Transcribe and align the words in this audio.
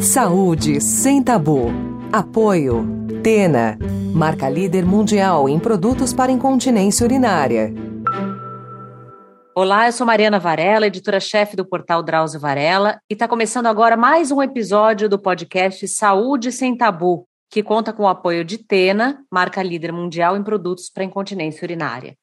Saúde 0.00 0.80
sem 0.80 1.22
tabu. 1.22 1.68
Apoio. 2.12 2.86
Tena. 3.22 3.78
Marca 4.14 4.48
líder 4.48 4.84
mundial 4.84 5.48
em 5.48 5.58
produtos 5.58 6.12
para 6.12 6.30
incontinência 6.30 7.04
urinária. 7.04 7.72
Olá, 9.54 9.86
eu 9.86 9.92
sou 9.92 10.06
Mariana 10.06 10.38
Varela, 10.38 10.86
editora-chefe 10.86 11.56
do 11.56 11.64
portal 11.64 12.02
Drauzio 12.02 12.38
Varela, 12.38 13.00
e 13.10 13.14
está 13.14 13.26
começando 13.26 13.66
agora 13.66 13.96
mais 13.96 14.30
um 14.30 14.42
episódio 14.42 15.08
do 15.08 15.18
podcast 15.18 15.88
Saúde 15.88 16.52
Sem 16.52 16.76
Tabu, 16.76 17.26
que 17.50 17.62
conta 17.62 17.92
com 17.92 18.02
o 18.02 18.08
apoio 18.08 18.44
de 18.44 18.58
Tena, 18.58 19.24
marca 19.32 19.62
líder 19.62 19.92
mundial 19.92 20.36
em 20.36 20.42
produtos 20.42 20.90
para 20.90 21.04
incontinência 21.04 21.64
urinária. 21.64 22.14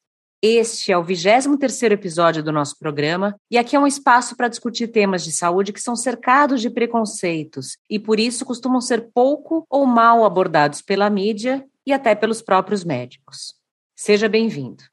Este 0.46 0.92
é 0.92 0.98
o 0.98 1.02
23º 1.02 1.92
episódio 1.92 2.42
do 2.42 2.52
nosso 2.52 2.78
programa 2.78 3.34
e 3.50 3.56
aqui 3.56 3.76
é 3.76 3.80
um 3.80 3.86
espaço 3.86 4.36
para 4.36 4.46
discutir 4.46 4.88
temas 4.88 5.24
de 5.24 5.32
saúde 5.32 5.72
que 5.72 5.80
são 5.80 5.96
cercados 5.96 6.60
de 6.60 6.68
preconceitos 6.68 7.78
e 7.88 7.98
por 7.98 8.20
isso 8.20 8.44
costumam 8.44 8.78
ser 8.78 9.08
pouco 9.14 9.64
ou 9.70 9.86
mal 9.86 10.22
abordados 10.22 10.82
pela 10.82 11.08
mídia 11.08 11.64
e 11.86 11.94
até 11.94 12.14
pelos 12.14 12.42
próprios 12.42 12.84
médicos. 12.84 13.54
Seja 13.96 14.28
bem-vindo. 14.28 14.84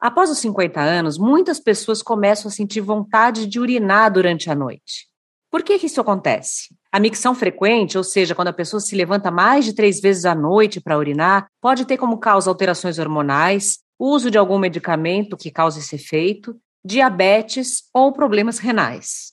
Após 0.00 0.30
os 0.30 0.38
50 0.38 0.80
anos, 0.80 1.18
muitas 1.18 1.60
pessoas 1.60 2.02
começam 2.02 2.48
a 2.48 2.50
sentir 2.50 2.80
vontade 2.80 3.46
de 3.46 3.60
urinar 3.60 4.10
durante 4.10 4.50
a 4.50 4.54
noite. 4.54 5.06
Por 5.50 5.62
que, 5.62 5.78
que 5.78 5.84
isso 5.84 6.00
acontece? 6.00 6.74
A 6.90 6.98
micção 6.98 7.34
frequente, 7.34 7.98
ou 7.98 8.04
seja, 8.04 8.34
quando 8.34 8.48
a 8.48 8.54
pessoa 8.54 8.80
se 8.80 8.96
levanta 8.96 9.30
mais 9.30 9.66
de 9.66 9.74
três 9.74 10.00
vezes 10.00 10.24
à 10.24 10.34
noite 10.34 10.80
para 10.80 10.96
urinar, 10.96 11.46
pode 11.60 11.84
ter 11.84 11.98
como 11.98 12.16
causa 12.16 12.48
alterações 12.48 12.98
hormonais, 12.98 13.82
uso 14.04 14.30
de 14.30 14.38
algum 14.38 14.58
medicamento 14.58 15.36
que 15.36 15.50
cause 15.50 15.80
esse 15.80 15.96
efeito, 15.96 16.56
diabetes 16.84 17.84
ou 17.94 18.12
problemas 18.12 18.58
renais. 18.58 19.32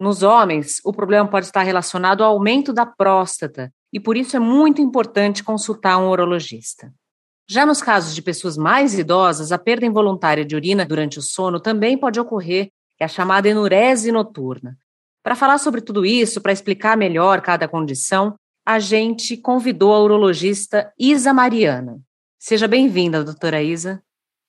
Nos 0.00 0.22
homens, 0.22 0.80
o 0.84 0.92
problema 0.92 1.28
pode 1.28 1.46
estar 1.46 1.62
relacionado 1.62 2.24
ao 2.24 2.32
aumento 2.32 2.72
da 2.72 2.86
próstata 2.86 3.72
e 3.92 4.00
por 4.00 4.16
isso 4.16 4.36
é 4.36 4.40
muito 4.40 4.80
importante 4.80 5.44
consultar 5.44 5.98
um 5.98 6.08
urologista. 6.08 6.92
Já 7.46 7.66
nos 7.66 7.82
casos 7.82 8.14
de 8.14 8.22
pessoas 8.22 8.56
mais 8.56 8.98
idosas, 8.98 9.52
a 9.52 9.58
perda 9.58 9.86
involuntária 9.86 10.44
de 10.44 10.54
urina 10.54 10.84
durante 10.84 11.18
o 11.18 11.22
sono 11.22 11.58
também 11.58 11.98
pode 11.98 12.20
ocorrer, 12.20 12.70
é 13.00 13.04
a 13.04 13.08
chamada 13.08 13.48
enurese 13.48 14.12
noturna. 14.12 14.76
Para 15.22 15.34
falar 15.34 15.58
sobre 15.58 15.80
tudo 15.80 16.06
isso, 16.06 16.40
para 16.40 16.52
explicar 16.52 16.96
melhor 16.96 17.40
cada 17.40 17.68
condição, 17.68 18.34
a 18.64 18.78
gente 18.78 19.36
convidou 19.36 19.94
a 19.94 20.00
urologista 20.00 20.92
Isa 20.98 21.32
Mariana. 21.32 22.00
Seja 22.38 22.68
bem-vinda, 22.68 23.24
doutora 23.24 23.60
Isa. 23.60 24.00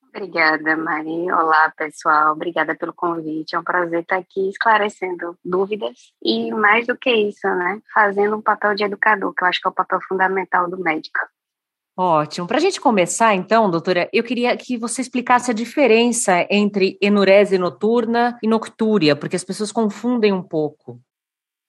Obrigada, 0.10 0.78
Mari. 0.78 1.32
Olá, 1.32 1.74
pessoal. 1.76 2.34
Obrigada 2.34 2.76
pelo 2.76 2.94
convite. 2.94 3.56
É 3.56 3.60
um 3.60 3.64
prazer 3.64 4.02
estar 4.02 4.18
aqui 4.18 4.48
esclarecendo 4.48 5.36
dúvidas 5.44 6.14
e, 6.24 6.52
mais 6.52 6.86
do 6.86 6.96
que 6.96 7.10
isso, 7.10 7.48
né, 7.48 7.82
fazendo 7.94 8.36
um 8.36 8.42
papel 8.42 8.76
de 8.76 8.84
educador, 8.84 9.34
que 9.34 9.44
eu 9.44 9.48
acho 9.48 9.60
que 9.60 9.68
é 9.68 9.72
o 9.72 9.74
papel 9.74 10.00
fundamental 10.08 10.70
do 10.70 10.78
médico. 10.78 11.20
Ótimo. 11.98 12.48
Para 12.48 12.58
a 12.58 12.62
gente 12.62 12.80
começar, 12.80 13.34
então, 13.34 13.70
doutora, 13.70 14.08
eu 14.14 14.24
queria 14.24 14.56
que 14.56 14.78
você 14.78 15.02
explicasse 15.02 15.52
a 15.52 15.54
diferença 15.54 16.46
entre 16.50 16.98
enurese 17.02 17.58
noturna 17.58 18.38
e 18.42 18.48
noctúria, 18.48 19.16
porque 19.16 19.36
as 19.36 19.44
pessoas 19.44 19.72
confundem 19.72 20.32
um 20.32 20.44
pouco. 20.44 21.02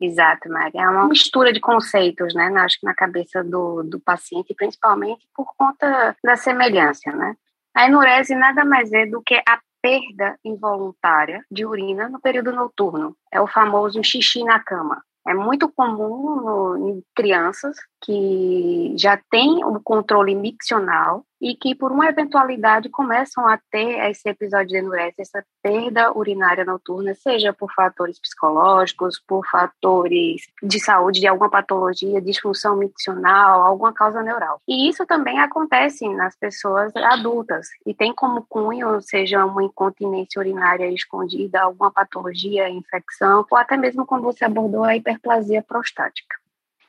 Exato, 0.00 0.48
Maria. 0.48 0.82
É 0.82 0.88
uma 0.88 1.06
mistura 1.06 1.52
de 1.52 1.60
conceitos, 1.60 2.34
né? 2.34 2.46
Acho 2.56 2.80
que 2.80 2.86
na 2.86 2.94
cabeça 2.94 3.44
do, 3.44 3.82
do 3.82 4.00
paciente, 4.00 4.54
principalmente 4.54 5.26
por 5.34 5.54
conta 5.56 6.16
da 6.24 6.36
semelhança, 6.36 7.12
né? 7.12 7.36
A 7.74 7.86
enurese 7.86 8.34
nada 8.34 8.64
mais 8.64 8.90
é 8.92 9.04
do 9.06 9.22
que 9.22 9.34
a 9.46 9.60
perda 9.82 10.38
involuntária 10.44 11.44
de 11.50 11.66
urina 11.66 12.08
no 12.08 12.20
período 12.20 12.52
noturno. 12.52 13.14
É 13.30 13.40
o 13.40 13.46
famoso 13.46 14.02
xixi 14.02 14.42
na 14.42 14.58
cama. 14.58 15.02
É 15.26 15.34
muito 15.34 15.70
comum 15.70 16.36
no, 16.36 16.88
em 16.88 17.04
crianças 17.14 17.76
que 18.02 18.94
já 18.98 19.20
têm 19.30 19.62
o 19.64 19.78
controle 19.80 20.34
miccional 20.34 21.24
e 21.40 21.54
que, 21.54 21.74
por 21.74 21.90
uma 21.90 22.08
eventualidade, 22.08 22.88
começam 22.88 23.48
a 23.48 23.58
ter 23.70 24.10
esse 24.10 24.28
episódio 24.28 24.68
de 24.68 24.76
enurese, 24.76 25.14
essa 25.18 25.44
perda 25.62 26.16
urinária 26.16 26.64
noturna, 26.64 27.14
seja 27.14 27.52
por 27.52 27.72
fatores 27.72 28.20
psicológicos, 28.20 29.18
por 29.26 29.46
fatores 29.46 30.42
de 30.62 30.78
saúde, 30.78 31.20
de 31.20 31.26
alguma 31.26 31.48
patologia, 31.48 32.20
disfunção 32.20 32.76
miccional, 32.76 33.62
alguma 33.62 33.92
causa 33.92 34.22
neural. 34.22 34.60
E 34.68 34.88
isso 34.88 35.06
também 35.06 35.40
acontece 35.40 36.06
nas 36.08 36.36
pessoas 36.36 36.94
adultas 36.96 37.68
e 37.86 37.94
tem 37.94 38.14
como 38.14 38.44
cunho, 38.48 39.00
seja 39.00 39.44
uma 39.44 39.64
incontinência 39.64 40.38
urinária 40.38 40.90
escondida, 40.90 41.62
alguma 41.62 41.90
patologia, 41.90 42.68
infecção, 42.68 43.46
ou 43.50 43.58
até 43.58 43.76
mesmo 43.76 44.04
como 44.04 44.22
você 44.22 44.44
abordou 44.44 44.84
a 44.84 44.96
hiperplasia 44.96 45.62
prostática. 45.62 46.36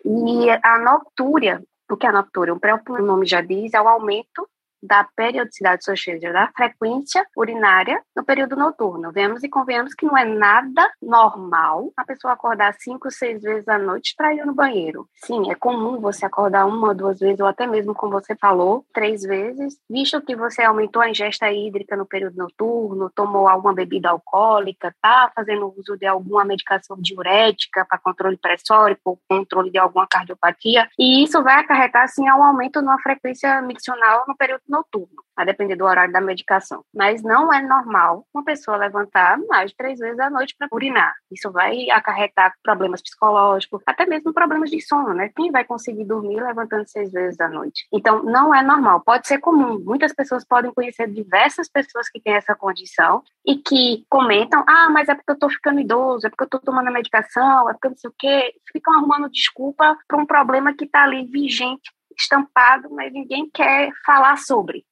E 0.03 0.49
a 0.63 0.79
noctúria, 0.79 1.63
o 1.93 1.97
que 1.97 2.05
é 2.05 2.09
a 2.09 2.13
noctúria? 2.13 2.53
O 2.53 2.59
próprio 2.59 3.03
nome 3.03 3.25
já 3.25 3.41
diz, 3.41 3.73
é 3.73 3.81
o 3.81 3.87
aumento 3.87 4.47
da 4.81 5.07
periodicidade, 5.15 5.81
ou 5.89 6.33
da 6.33 6.49
frequência 6.55 7.25
urinária 7.35 8.01
no 8.15 8.23
período 8.23 8.55
noturno. 8.55 9.11
Vemos 9.11 9.43
e 9.43 9.49
convenhamos 9.49 9.93
que 9.93 10.05
não 10.05 10.17
é 10.17 10.25
nada 10.25 10.89
normal 11.01 11.91
a 11.95 12.03
pessoa 12.03 12.33
acordar 12.33 12.73
cinco, 12.79 13.11
seis 13.11 13.41
vezes 13.41 13.67
à 13.67 13.77
noite 13.77 14.13
para 14.17 14.33
ir 14.33 14.45
no 14.45 14.53
banheiro. 14.53 15.07
Sim, 15.15 15.51
é 15.51 15.55
comum 15.55 15.99
você 15.99 16.25
acordar 16.25 16.65
uma, 16.65 16.93
duas 16.93 17.19
vezes, 17.19 17.39
ou 17.39 17.47
até 17.47 17.67
mesmo, 17.67 17.93
como 17.93 18.13
você 18.13 18.35
falou, 18.35 18.85
três 18.93 19.21
vezes, 19.23 19.77
visto 19.89 20.21
que 20.21 20.35
você 20.35 20.63
aumentou 20.63 21.01
a 21.01 21.09
ingesta 21.09 21.51
hídrica 21.51 21.95
no 21.95 22.05
período 22.05 22.37
noturno, 22.37 23.11
tomou 23.13 23.47
alguma 23.47 23.73
bebida 23.73 24.09
alcoólica, 24.09 24.89
está 24.89 25.31
fazendo 25.35 25.73
uso 25.77 25.97
de 25.97 26.05
alguma 26.05 26.43
medicação 26.43 26.97
diurética 26.99 27.85
para 27.85 27.99
controle 27.99 28.37
pressórico, 28.37 29.19
controle 29.29 29.69
de 29.69 29.77
alguma 29.77 30.07
cardiopatia, 30.07 30.87
e 30.97 31.23
isso 31.23 31.41
vai 31.43 31.59
acarretar, 31.59 32.07
sim, 32.07 32.29
um 32.29 32.43
aumento 32.43 32.81
na 32.81 32.97
frequência 32.99 33.61
miccional 33.61 34.23
no 34.27 34.35
período 34.35 34.61
noturno, 34.71 35.23
a 35.35 35.43
depender 35.43 35.75
do 35.75 35.85
horário 35.85 36.13
da 36.13 36.21
medicação. 36.21 36.83
Mas 36.93 37.21
não 37.21 37.53
é 37.53 37.61
normal 37.61 38.25
uma 38.33 38.43
pessoa 38.43 38.77
levantar 38.77 39.37
mais 39.47 39.71
de 39.71 39.77
três 39.77 39.99
vezes 39.99 40.19
à 40.19 40.29
noite 40.29 40.55
para 40.57 40.67
urinar. 40.71 41.13
Isso 41.31 41.51
vai 41.51 41.89
acarretar 41.91 42.53
problemas 42.63 43.01
psicológicos, 43.01 43.81
até 43.85 44.05
mesmo 44.05 44.33
problemas 44.33 44.69
de 44.69 44.81
sono, 44.81 45.13
né? 45.13 45.29
Quem 45.35 45.51
vai 45.51 45.63
conseguir 45.63 46.05
dormir 46.05 46.41
levantando 46.41 46.87
seis 46.87 47.11
vezes 47.11 47.39
à 47.39 47.47
noite? 47.47 47.85
Então, 47.93 48.23
não 48.23 48.55
é 48.55 48.63
normal. 48.63 49.01
Pode 49.01 49.27
ser 49.27 49.39
comum. 49.39 49.79
Muitas 49.83 50.13
pessoas 50.13 50.45
podem 50.45 50.73
conhecer 50.73 51.07
diversas 51.07 51.69
pessoas 51.69 52.09
que 52.09 52.21
têm 52.21 52.33
essa 52.33 52.55
condição 52.55 53.21
e 53.45 53.57
que 53.57 54.05
comentam: 54.09 54.63
ah, 54.67 54.89
mas 54.89 55.09
é 55.09 55.15
porque 55.15 55.31
eu 55.31 55.39
tô 55.39 55.49
ficando 55.49 55.79
idoso, 55.79 56.25
é 56.25 56.29
porque 56.29 56.43
eu 56.43 56.49
tô 56.49 56.59
tomando 56.59 56.87
a 56.87 56.91
medicação, 56.91 57.69
é 57.69 57.73
porque 57.73 57.89
não 57.89 57.97
sei 57.97 58.09
o 58.09 58.13
quê. 58.17 58.53
Ficam 58.71 58.93
arrumando 58.93 59.29
desculpa 59.29 59.97
para 60.07 60.17
um 60.17 60.25
problema 60.25 60.73
que 60.73 60.85
está 60.85 61.03
ali 61.03 61.25
vigente 61.25 61.91
estampado, 62.17 62.89
mas 62.91 63.11
ninguém 63.11 63.49
quer 63.53 63.91
falar 64.05 64.37
sobre. 64.37 64.85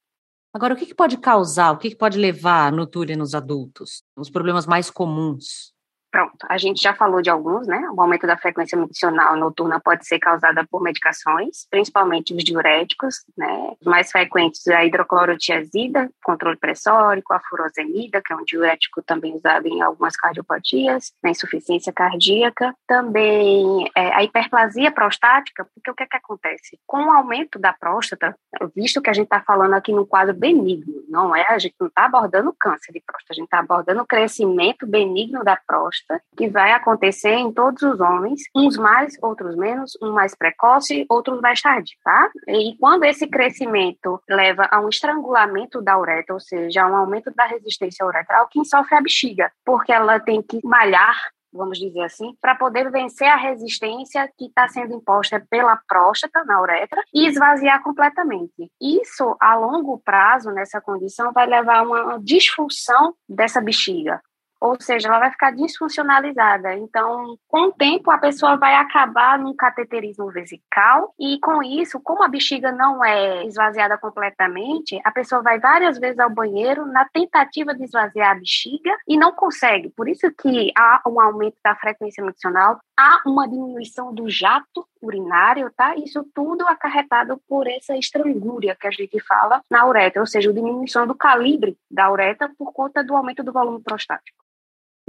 Agora, 0.52 0.74
o 0.74 0.76
que, 0.76 0.94
pode 0.94 1.16
causar, 1.16 1.70
o 1.70 1.78
que, 1.78 1.94
pode 1.94 2.18
levar 2.18 2.68
a 2.68 2.70
nutúria 2.70 3.16
nos 3.16 3.34
adultos? 3.34 4.02
Os 4.16 4.28
problemas 4.28 4.66
mais 4.66 4.90
comuns? 4.90 5.72
Pronto, 6.20 6.46
a 6.50 6.58
gente 6.58 6.82
já 6.82 6.92
falou 6.92 7.22
de 7.22 7.30
alguns, 7.30 7.66
né? 7.66 7.80
O 7.96 8.02
aumento 8.02 8.26
da 8.26 8.36
frequência 8.36 8.76
medicinal 8.76 9.34
noturna 9.36 9.80
pode 9.80 10.06
ser 10.06 10.18
causada 10.18 10.66
por 10.70 10.82
medicações, 10.82 11.66
principalmente 11.70 12.34
os 12.34 12.44
diuréticos, 12.44 13.24
né? 13.38 13.72
Os 13.80 13.86
mais 13.86 14.10
frequentes 14.12 14.66
é 14.66 14.76
a 14.76 14.84
hidroclorotiazida, 14.84 16.10
controle 16.22 16.58
pressórico, 16.58 17.32
a 17.32 17.40
furosemida, 17.40 18.20
que 18.22 18.34
é 18.34 18.36
um 18.36 18.44
diurético 18.44 19.00
também 19.02 19.34
usado 19.34 19.66
em 19.66 19.80
algumas 19.80 20.14
cardiopatias, 20.14 21.10
na 21.22 21.30
insuficiência 21.30 21.90
cardíaca. 21.90 22.74
Também 22.86 23.90
é, 23.96 24.12
a 24.14 24.22
hiperplasia 24.22 24.92
prostática, 24.92 25.66
porque 25.74 25.90
o 25.90 25.94
que, 25.94 26.02
é 26.02 26.06
que 26.06 26.16
acontece? 26.18 26.78
Com 26.86 27.02
o 27.02 27.12
aumento 27.12 27.58
da 27.58 27.72
próstata, 27.72 28.36
visto 28.76 29.00
que 29.00 29.08
a 29.08 29.14
gente 29.14 29.24
está 29.24 29.40
falando 29.40 29.72
aqui 29.72 29.90
num 29.90 30.04
quadro 30.04 30.34
benigno, 30.34 31.02
não 31.08 31.34
é? 31.34 31.46
A 31.48 31.58
gente 31.58 31.76
não 31.80 31.86
está 31.88 32.04
abordando 32.04 32.54
câncer 32.60 32.92
de 32.92 33.00
próstata, 33.00 33.32
a 33.32 33.36
gente 33.36 33.44
está 33.44 33.60
abordando 33.60 34.02
o 34.02 34.06
crescimento 34.06 34.86
benigno 34.86 35.42
da 35.42 35.56
próstata 35.56 36.09
que 36.36 36.48
vai 36.48 36.72
acontecer 36.72 37.34
em 37.34 37.52
todos 37.52 37.82
os 37.82 38.00
homens, 38.00 38.42
uns 38.54 38.76
mais, 38.76 39.16
outros 39.22 39.56
menos, 39.56 39.96
um 40.02 40.12
mais 40.12 40.34
precoce, 40.34 41.06
outros 41.08 41.40
mais 41.40 41.60
tarde, 41.60 41.96
tá? 42.04 42.30
E 42.48 42.76
quando 42.78 43.04
esse 43.04 43.26
crescimento 43.26 44.20
leva 44.28 44.68
a 44.70 44.80
um 44.80 44.88
estrangulamento 44.88 45.82
da 45.82 45.98
uretra, 45.98 46.34
ou 46.34 46.40
seja, 46.40 46.82
a 46.82 46.88
um 46.88 46.96
aumento 46.96 47.32
da 47.34 47.46
resistência 47.46 48.06
uretral, 48.06 48.48
quem 48.50 48.64
sofre 48.64 48.94
é 48.94 48.98
a 48.98 49.02
bexiga, 49.02 49.52
porque 49.64 49.92
ela 49.92 50.18
tem 50.18 50.42
que 50.42 50.60
malhar 50.64 51.16
vamos 51.52 51.78
dizer 51.78 52.02
assim, 52.02 52.34
para 52.40 52.54
poder 52.54 52.90
vencer 52.90 53.26
a 53.26 53.36
resistência 53.36 54.30
que 54.38 54.46
está 54.46 54.68
sendo 54.68 54.94
imposta 54.94 55.44
pela 55.50 55.76
próstata 55.88 56.44
na 56.44 56.60
uretra 56.60 57.02
e 57.12 57.26
esvaziar 57.26 57.82
completamente. 57.82 58.70
Isso, 58.80 59.36
a 59.40 59.56
longo 59.56 59.98
prazo, 59.98 60.50
nessa 60.50 60.80
condição, 60.80 61.32
vai 61.32 61.46
levar 61.46 61.78
a 61.78 61.82
uma 61.82 62.20
disfunção 62.20 63.14
dessa 63.28 63.60
bexiga 63.60 64.20
ou 64.60 64.76
seja, 64.78 65.08
ela 65.08 65.18
vai 65.18 65.30
ficar 65.30 65.52
disfuncionalizada. 65.52 66.74
Então, 66.74 67.36
com 67.48 67.68
o 67.68 67.72
tempo, 67.72 68.10
a 68.10 68.18
pessoa 68.18 68.56
vai 68.56 68.74
acabar 68.74 69.38
num 69.38 69.54
cateterismo 69.54 70.30
vesical 70.30 71.14
e 71.18 71.38
com 71.40 71.62
isso, 71.62 71.98
como 72.00 72.22
a 72.22 72.28
bexiga 72.28 72.70
não 72.70 73.02
é 73.02 73.46
esvaziada 73.46 73.96
completamente, 73.96 75.00
a 75.02 75.10
pessoa 75.10 75.42
vai 75.42 75.58
várias 75.58 75.98
vezes 75.98 76.18
ao 76.18 76.28
banheiro 76.28 76.84
na 76.86 77.06
tentativa 77.08 77.74
de 77.74 77.84
esvaziar 77.84 78.32
a 78.32 78.34
bexiga 78.34 78.94
e 79.08 79.16
não 79.16 79.32
consegue. 79.32 79.90
Por 79.96 80.08
isso 80.08 80.30
que 80.32 80.70
há 80.76 81.00
um 81.06 81.20
aumento 81.20 81.56
da 81.64 81.74
frequência 81.74 82.22
miccional, 82.22 82.78
há 82.98 83.22
uma 83.26 83.48
diminuição 83.48 84.14
do 84.14 84.28
jato 84.28 84.86
urinário, 85.00 85.72
tá? 85.74 85.96
Isso 85.96 86.22
tudo 86.34 86.66
acarretado 86.66 87.40
por 87.48 87.66
essa 87.66 87.96
estrangúria 87.96 88.76
que 88.78 88.86
a 88.86 88.90
gente 88.90 89.18
fala 89.20 89.62
na 89.70 89.86
uretra, 89.86 90.20
ou 90.20 90.26
seja, 90.26 90.50
a 90.50 90.52
diminuição 90.52 91.06
do 91.06 91.14
calibre 91.14 91.78
da 91.90 92.10
uretra 92.10 92.50
por 92.58 92.72
conta 92.72 93.02
do 93.02 93.16
aumento 93.16 93.42
do 93.42 93.52
volume 93.52 93.82
prostático. 93.82 94.49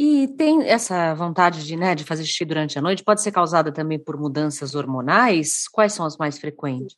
E 0.04 0.28
tem 0.30 0.68
essa 0.68 1.14
vontade 1.14 1.64
de, 1.64 1.76
né, 1.78 1.94
de 1.94 2.04
fazer 2.04 2.24
xixi 2.24 2.44
durante 2.44 2.76
a 2.76 2.82
noite, 2.82 3.04
pode 3.04 3.22
ser 3.22 3.32
causada 3.32 3.72
também 3.72 4.00
por 4.00 4.18
mudanças 4.18 4.74
hormonais? 4.74 5.68
Quais 5.72 5.94
são 5.94 6.04
as 6.04 6.18
mais 6.18 6.40
frequentes? 6.40 6.98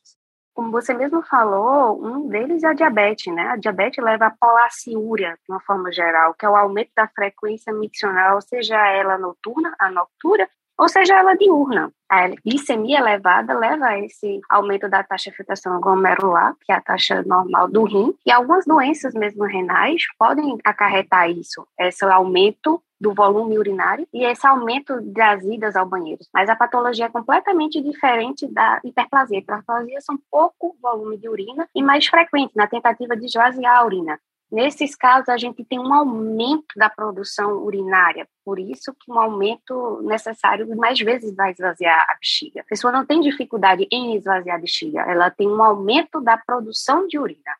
Como 0.54 0.70
você 0.70 0.94
mesmo 0.94 1.22
falou, 1.22 2.02
um 2.02 2.26
deles 2.28 2.62
é 2.62 2.68
a 2.68 2.72
diabetes, 2.72 3.30
né? 3.34 3.42
A 3.48 3.56
diabetes 3.56 4.02
leva 4.02 4.28
a 4.28 4.30
polaciúria, 4.30 5.38
de 5.46 5.52
uma 5.52 5.60
forma 5.60 5.92
geral, 5.92 6.32
que 6.32 6.46
é 6.46 6.48
o 6.48 6.56
aumento 6.56 6.92
da 6.96 7.06
frequência 7.06 7.74
miccional, 7.74 8.40
seja 8.40 8.78
ela 8.88 9.18
noturna, 9.18 9.74
a 9.78 9.90
noctura, 9.90 10.48
ou 10.78 10.88
seja 10.88 11.14
ela 11.16 11.34
diurna. 11.34 11.90
A 12.10 12.28
glicemia 12.44 12.98
elevada 12.98 13.54
leva 13.54 13.86
a 13.86 13.98
esse 13.98 14.40
aumento 14.48 14.88
da 14.88 15.02
taxa 15.02 15.30
de 15.30 15.36
filtração 15.36 15.80
glomerular, 15.80 16.54
que 16.64 16.72
é 16.72 16.76
a 16.76 16.80
taxa 16.80 17.22
normal 17.26 17.68
do 17.68 17.84
rim, 17.84 18.14
e 18.24 18.30
algumas 18.30 18.64
doenças 18.64 19.14
mesmo 19.14 19.44
renais 19.44 20.02
podem 20.18 20.58
acarretar 20.64 21.30
isso, 21.30 21.66
esse 21.78 22.04
aumento 22.04 22.80
do 23.00 23.12
volume 23.12 23.58
urinário 23.58 24.06
e 24.14 24.24
esse 24.24 24.46
aumento 24.46 25.00
das 25.00 25.42
idas 25.44 25.76
ao 25.76 25.86
banheiro. 25.86 26.20
Mas 26.32 26.48
a 26.48 26.56
patologia 26.56 27.06
é 27.06 27.10
completamente 27.10 27.80
diferente 27.82 28.46
da 28.46 28.80
hiperplasia. 28.84 29.38
Hiperplasia 29.38 30.00
são 30.00 30.18
pouco 30.30 30.76
volume 30.80 31.18
de 31.18 31.28
urina 31.28 31.68
e 31.74 31.82
mais 31.82 32.06
frequente 32.06 32.52
na 32.56 32.66
tentativa 32.66 33.16
de 33.16 33.26
esvaziar 33.26 33.78
a 33.78 33.84
urina. 33.84 34.18
Nesses 34.54 34.94
casos, 34.94 35.28
a 35.28 35.36
gente 35.36 35.64
tem 35.64 35.80
um 35.80 35.92
aumento 35.92 36.76
da 36.76 36.88
produção 36.88 37.64
urinária, 37.64 38.24
por 38.44 38.56
isso 38.56 38.94
que 38.94 39.10
um 39.10 39.18
aumento 39.18 40.00
necessário 40.02 40.68
mais 40.76 40.96
vezes 41.00 41.34
vai 41.34 41.50
esvaziar 41.50 41.98
a 42.08 42.14
bexiga. 42.14 42.60
A 42.60 42.64
pessoa 42.64 42.92
não 42.92 43.04
tem 43.04 43.20
dificuldade 43.20 43.84
em 43.90 44.14
esvaziar 44.14 44.56
a 44.56 44.60
bexiga, 44.60 45.00
ela 45.00 45.28
tem 45.28 45.48
um 45.48 45.60
aumento 45.60 46.20
da 46.20 46.38
produção 46.38 47.04
de 47.08 47.18
urina. 47.18 47.50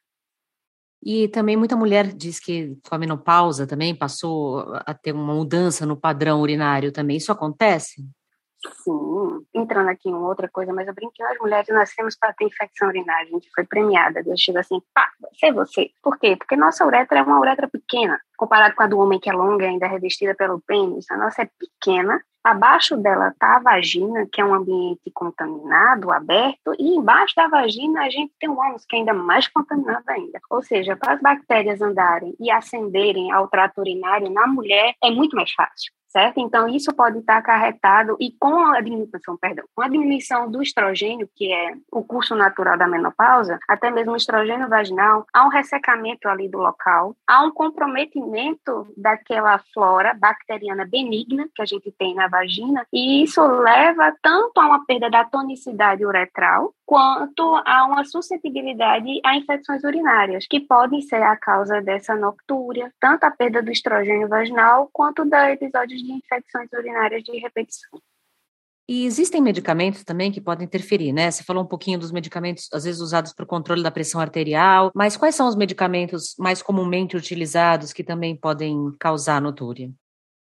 E 1.02 1.26
também 1.26 1.56
muita 1.56 1.74
mulher 1.74 2.06
diz 2.06 2.38
que 2.38 2.78
com 2.88 2.94
a 2.94 2.98
menopausa 2.98 3.66
também 3.66 3.92
passou 3.92 4.60
a 4.86 4.94
ter 4.94 5.10
uma 5.10 5.34
mudança 5.34 5.84
no 5.84 5.96
padrão 5.96 6.40
urinário 6.40 6.92
também. 6.92 7.16
Isso 7.16 7.32
acontece? 7.32 8.08
Sim, 8.72 9.44
entrando 9.54 9.88
aqui 9.88 10.08
em 10.08 10.14
outra 10.14 10.48
coisa, 10.48 10.72
mas 10.72 10.88
eu 10.88 10.94
brinquei, 10.94 11.24
as 11.26 11.38
mulheres 11.38 11.68
nascemos 11.68 12.16
para 12.16 12.32
ter 12.32 12.44
infecção 12.44 12.88
urinária, 12.88 13.26
a 13.26 13.30
gente 13.30 13.50
foi 13.54 13.64
premiada, 13.64 14.22
Deus 14.22 14.40
chega 14.40 14.60
assim, 14.60 14.80
pá, 14.94 15.10
você 15.20 15.46
é 15.46 15.52
você. 15.52 15.90
Por 16.02 16.18
quê? 16.18 16.36
Porque 16.36 16.56
nossa 16.56 16.84
uretra 16.84 17.18
é 17.18 17.22
uma 17.22 17.38
uretra 17.38 17.68
pequena, 17.68 18.18
comparado 18.36 18.74
com 18.74 18.82
a 18.82 18.86
do 18.86 18.98
homem 18.98 19.20
que 19.20 19.28
é 19.28 19.32
longa 19.32 19.64
e 19.64 19.68
ainda 19.68 19.86
é 19.86 19.88
revestida 19.88 20.34
pelo 20.34 20.60
pênis, 20.60 21.10
a 21.10 21.16
nossa 21.16 21.42
é 21.42 21.50
pequena, 21.58 22.20
abaixo 22.42 22.96
dela 22.96 23.28
está 23.28 23.56
a 23.56 23.60
vagina, 23.60 24.26
que 24.30 24.40
é 24.40 24.44
um 24.44 24.54
ambiente 24.54 25.10
contaminado, 25.12 26.10
aberto, 26.10 26.74
e 26.78 26.94
embaixo 26.94 27.34
da 27.34 27.48
vagina 27.48 28.02
a 28.02 28.10
gente 28.10 28.32
tem 28.38 28.48
um 28.48 28.62
ânus 28.62 28.84
que 28.86 28.96
é 28.96 28.98
ainda 28.98 29.14
mais 29.14 29.48
contaminado 29.48 30.04
ainda. 30.08 30.40
Ou 30.50 30.62
seja, 30.62 30.96
para 30.96 31.14
as 31.14 31.20
bactérias 31.20 31.80
andarem 31.80 32.34
e 32.38 32.50
ascenderem 32.50 33.32
ao 33.32 33.48
trato 33.48 33.80
urinário 33.80 34.30
na 34.30 34.46
mulher 34.46 34.94
é 35.02 35.10
muito 35.10 35.34
mais 35.36 35.50
fácil 35.52 35.92
certo? 36.14 36.38
Então, 36.38 36.68
isso 36.68 36.94
pode 36.94 37.18
estar 37.18 37.38
acarretado, 37.38 38.16
e 38.20 38.30
com 38.38 38.66
a 38.66 38.80
diminuição, 38.80 39.36
perdão, 39.36 39.64
com 39.74 39.82
a 39.82 39.88
diminuição 39.88 40.48
do 40.48 40.62
estrogênio, 40.62 41.28
que 41.34 41.52
é 41.52 41.72
o 41.90 42.04
curso 42.04 42.36
natural 42.36 42.78
da 42.78 42.86
menopausa, 42.86 43.58
até 43.68 43.90
mesmo 43.90 44.12
o 44.12 44.16
estrogênio 44.16 44.68
vaginal, 44.68 45.26
há 45.32 45.44
um 45.44 45.48
ressecamento 45.48 46.28
ali 46.28 46.48
do 46.48 46.58
local, 46.58 47.16
há 47.26 47.42
um 47.42 47.50
comprometimento 47.50 48.86
daquela 48.96 49.58
flora 49.74 50.14
bacteriana 50.14 50.86
benigna 50.86 51.48
que 51.52 51.62
a 51.62 51.66
gente 51.66 51.90
tem 51.98 52.14
na 52.14 52.28
vagina, 52.28 52.86
e 52.92 53.24
isso 53.24 53.44
leva 53.44 54.14
tanto 54.22 54.60
a 54.60 54.66
uma 54.66 54.86
perda 54.86 55.10
da 55.10 55.24
tonicidade 55.24 56.06
uretral, 56.06 56.72
quanto 56.86 57.42
a 57.64 57.86
uma 57.86 58.04
suscetibilidade 58.04 59.20
a 59.24 59.36
infecções 59.36 59.82
urinárias, 59.84 60.46
que 60.48 60.60
podem 60.60 61.00
ser 61.00 61.22
a 61.22 61.36
causa 61.36 61.80
dessa 61.80 62.14
noctúria, 62.14 62.92
tanto 63.00 63.24
a 63.24 63.30
perda 63.30 63.62
do 63.62 63.70
estrogênio 63.70 64.28
vaginal, 64.28 64.88
quanto 64.92 65.24
da 65.24 65.50
episódios 65.50 66.02
de 66.02 66.12
infecções 66.12 66.68
urinárias 66.72 67.22
de 67.22 67.38
repetição. 67.38 68.00
E 68.86 69.06
existem 69.06 69.40
medicamentos 69.40 70.04
também 70.04 70.30
que 70.30 70.42
podem 70.42 70.66
interferir, 70.66 71.10
né? 71.10 71.30
Você 71.30 71.42
falou 71.42 71.64
um 71.64 71.66
pouquinho 71.66 71.98
dos 71.98 72.12
medicamentos, 72.12 72.68
às 72.70 72.84
vezes 72.84 73.00
usados 73.00 73.32
para 73.32 73.44
o 73.44 73.48
controle 73.48 73.82
da 73.82 73.90
pressão 73.90 74.20
arterial, 74.20 74.90
mas 74.94 75.16
quais 75.16 75.34
são 75.34 75.48
os 75.48 75.56
medicamentos 75.56 76.34
mais 76.38 76.60
comumente 76.60 77.16
utilizados 77.16 77.94
que 77.94 78.04
também 78.04 78.36
podem 78.36 78.92
causar 78.98 79.40
notúria? 79.40 79.90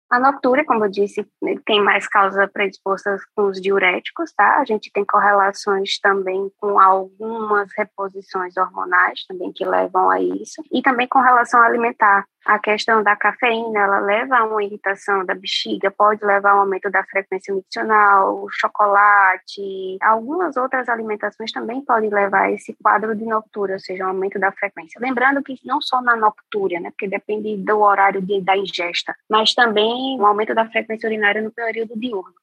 A 0.08 0.20
noctúria, 0.20 0.64
como 0.64 0.84
eu 0.84 0.90
disse, 0.90 1.26
tem 1.64 1.82
mais 1.82 2.06
causa 2.06 2.46
predisposta 2.46 3.16
com 3.34 3.46
os 3.46 3.60
diuréticos, 3.60 4.32
tá? 4.32 4.58
A 4.58 4.64
gente 4.64 4.90
tem 4.92 5.04
correlações 5.04 5.98
também 5.98 6.48
com 6.60 6.78
algumas 6.78 7.68
reposições 7.76 8.56
hormonais 8.56 9.24
também 9.26 9.52
que 9.52 9.64
levam 9.64 10.08
a 10.08 10.20
isso, 10.20 10.62
e 10.70 10.80
também 10.80 11.08
com 11.08 11.18
relação 11.20 11.60
alimentar. 11.60 12.24
A 12.46 12.60
questão 12.60 13.02
da 13.02 13.16
cafeína, 13.16 13.80
ela 13.80 13.98
leva 13.98 14.36
a 14.36 14.44
uma 14.44 14.62
irritação 14.62 15.26
da 15.26 15.34
bexiga, 15.34 15.90
pode 15.90 16.24
levar 16.24 16.52
a 16.52 16.56
um 16.58 16.60
aumento 16.60 16.88
da 16.88 17.02
frequência 17.02 17.52
miccional, 17.52 18.46
chocolate, 18.52 19.98
algumas 20.00 20.56
outras 20.56 20.88
alimentações 20.88 21.50
também 21.50 21.84
podem 21.84 22.08
levar 22.08 22.42
a 22.42 22.52
esse 22.52 22.72
quadro 22.80 23.16
de 23.16 23.24
noctúria, 23.24 23.74
ou 23.74 23.80
seja, 23.80 24.04
um 24.04 24.10
aumento 24.10 24.38
da 24.38 24.52
frequência. 24.52 25.00
Lembrando 25.00 25.42
que 25.42 25.58
não 25.64 25.82
só 25.82 26.00
na 26.00 26.14
noctúria, 26.14 26.78
né, 26.78 26.90
porque 26.90 27.08
depende 27.08 27.56
do 27.56 27.80
horário 27.80 28.22
de, 28.22 28.40
da 28.40 28.56
ingesta, 28.56 29.12
mas 29.28 29.52
também 29.52 30.16
um 30.16 30.24
aumento 30.24 30.54
da 30.54 30.70
frequência 30.70 31.08
urinária 31.08 31.42
no 31.42 31.50
período 31.50 31.98
diurno. 31.98 32.34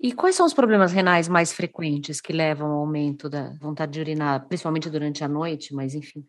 E 0.00 0.12
quais 0.12 0.34
são 0.34 0.44
os 0.44 0.54
problemas 0.54 0.90
renais 0.90 1.28
mais 1.28 1.52
frequentes 1.52 2.20
que 2.20 2.32
levam 2.32 2.68
ao 2.68 2.80
aumento 2.80 3.30
da 3.30 3.52
vontade 3.60 3.92
de 3.92 4.00
urinar, 4.00 4.48
principalmente 4.48 4.90
durante 4.90 5.22
a 5.22 5.28
noite, 5.28 5.72
mas 5.72 5.94
enfim? 5.94 6.26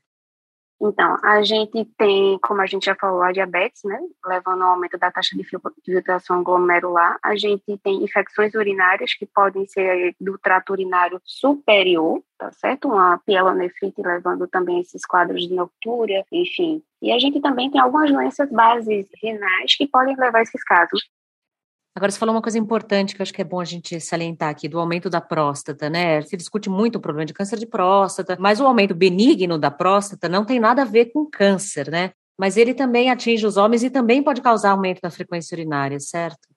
Então, 0.83 1.15
a 1.23 1.43
gente 1.43 1.85
tem, 1.95 2.39
como 2.39 2.59
a 2.59 2.65
gente 2.65 2.85
já 2.85 2.95
falou, 2.95 3.21
a 3.21 3.31
diabetes, 3.31 3.83
né, 3.83 3.99
levando 4.25 4.63
ao 4.63 4.71
aumento 4.71 4.97
da 4.97 5.11
taxa 5.11 5.37
de 5.37 5.45
filtração 5.85 6.43
glomerular. 6.43 7.19
A 7.21 7.35
gente 7.35 7.77
tem 7.83 8.03
infecções 8.03 8.55
urinárias 8.55 9.13
que 9.13 9.27
podem 9.27 9.67
ser 9.67 10.15
do 10.19 10.39
trato 10.39 10.71
urinário 10.71 11.21
superior, 11.23 12.23
tá 12.35 12.51
certo? 12.51 12.87
Uma 12.87 13.19
pielonefrite 13.19 14.01
levando 14.01 14.47
também 14.47 14.79
esses 14.79 15.05
quadros 15.05 15.47
de 15.47 15.53
noctúria, 15.53 16.25
enfim. 16.31 16.81
E 16.99 17.11
a 17.11 17.19
gente 17.19 17.39
também 17.39 17.69
tem 17.69 17.79
algumas 17.79 18.11
doenças 18.11 18.49
bases 18.49 19.07
renais 19.21 19.75
que 19.75 19.85
podem 19.87 20.15
levar 20.15 20.39
a 20.39 20.41
esses 20.41 20.63
casos. 20.63 21.07
Agora, 21.93 22.09
você 22.09 22.17
falou 22.17 22.33
uma 22.33 22.41
coisa 22.41 22.57
importante 22.57 23.13
que 23.13 23.21
eu 23.21 23.23
acho 23.23 23.33
que 23.33 23.41
é 23.41 23.45
bom 23.45 23.59
a 23.59 23.65
gente 23.65 23.99
salientar 23.99 24.49
aqui, 24.49 24.69
do 24.69 24.79
aumento 24.79 25.09
da 25.09 25.19
próstata, 25.19 25.89
né? 25.89 26.21
Se 26.21 26.37
discute 26.37 26.69
muito 26.69 26.95
o 26.95 27.01
problema 27.01 27.25
de 27.25 27.33
câncer 27.33 27.59
de 27.59 27.65
próstata, 27.65 28.37
mas 28.39 28.61
o 28.61 28.65
aumento 28.65 28.95
benigno 28.95 29.57
da 29.57 29.69
próstata 29.69 30.29
não 30.29 30.45
tem 30.45 30.59
nada 30.59 30.83
a 30.83 30.85
ver 30.85 31.11
com 31.11 31.25
câncer, 31.25 31.91
né? 31.91 32.11
Mas 32.39 32.55
ele 32.55 32.73
também 32.73 33.09
atinge 33.09 33.45
os 33.45 33.57
homens 33.57 33.83
e 33.83 33.89
também 33.89 34.23
pode 34.23 34.41
causar 34.41 34.71
aumento 34.71 35.01
da 35.01 35.11
frequência 35.11 35.53
urinária, 35.53 35.99
certo? 35.99 36.47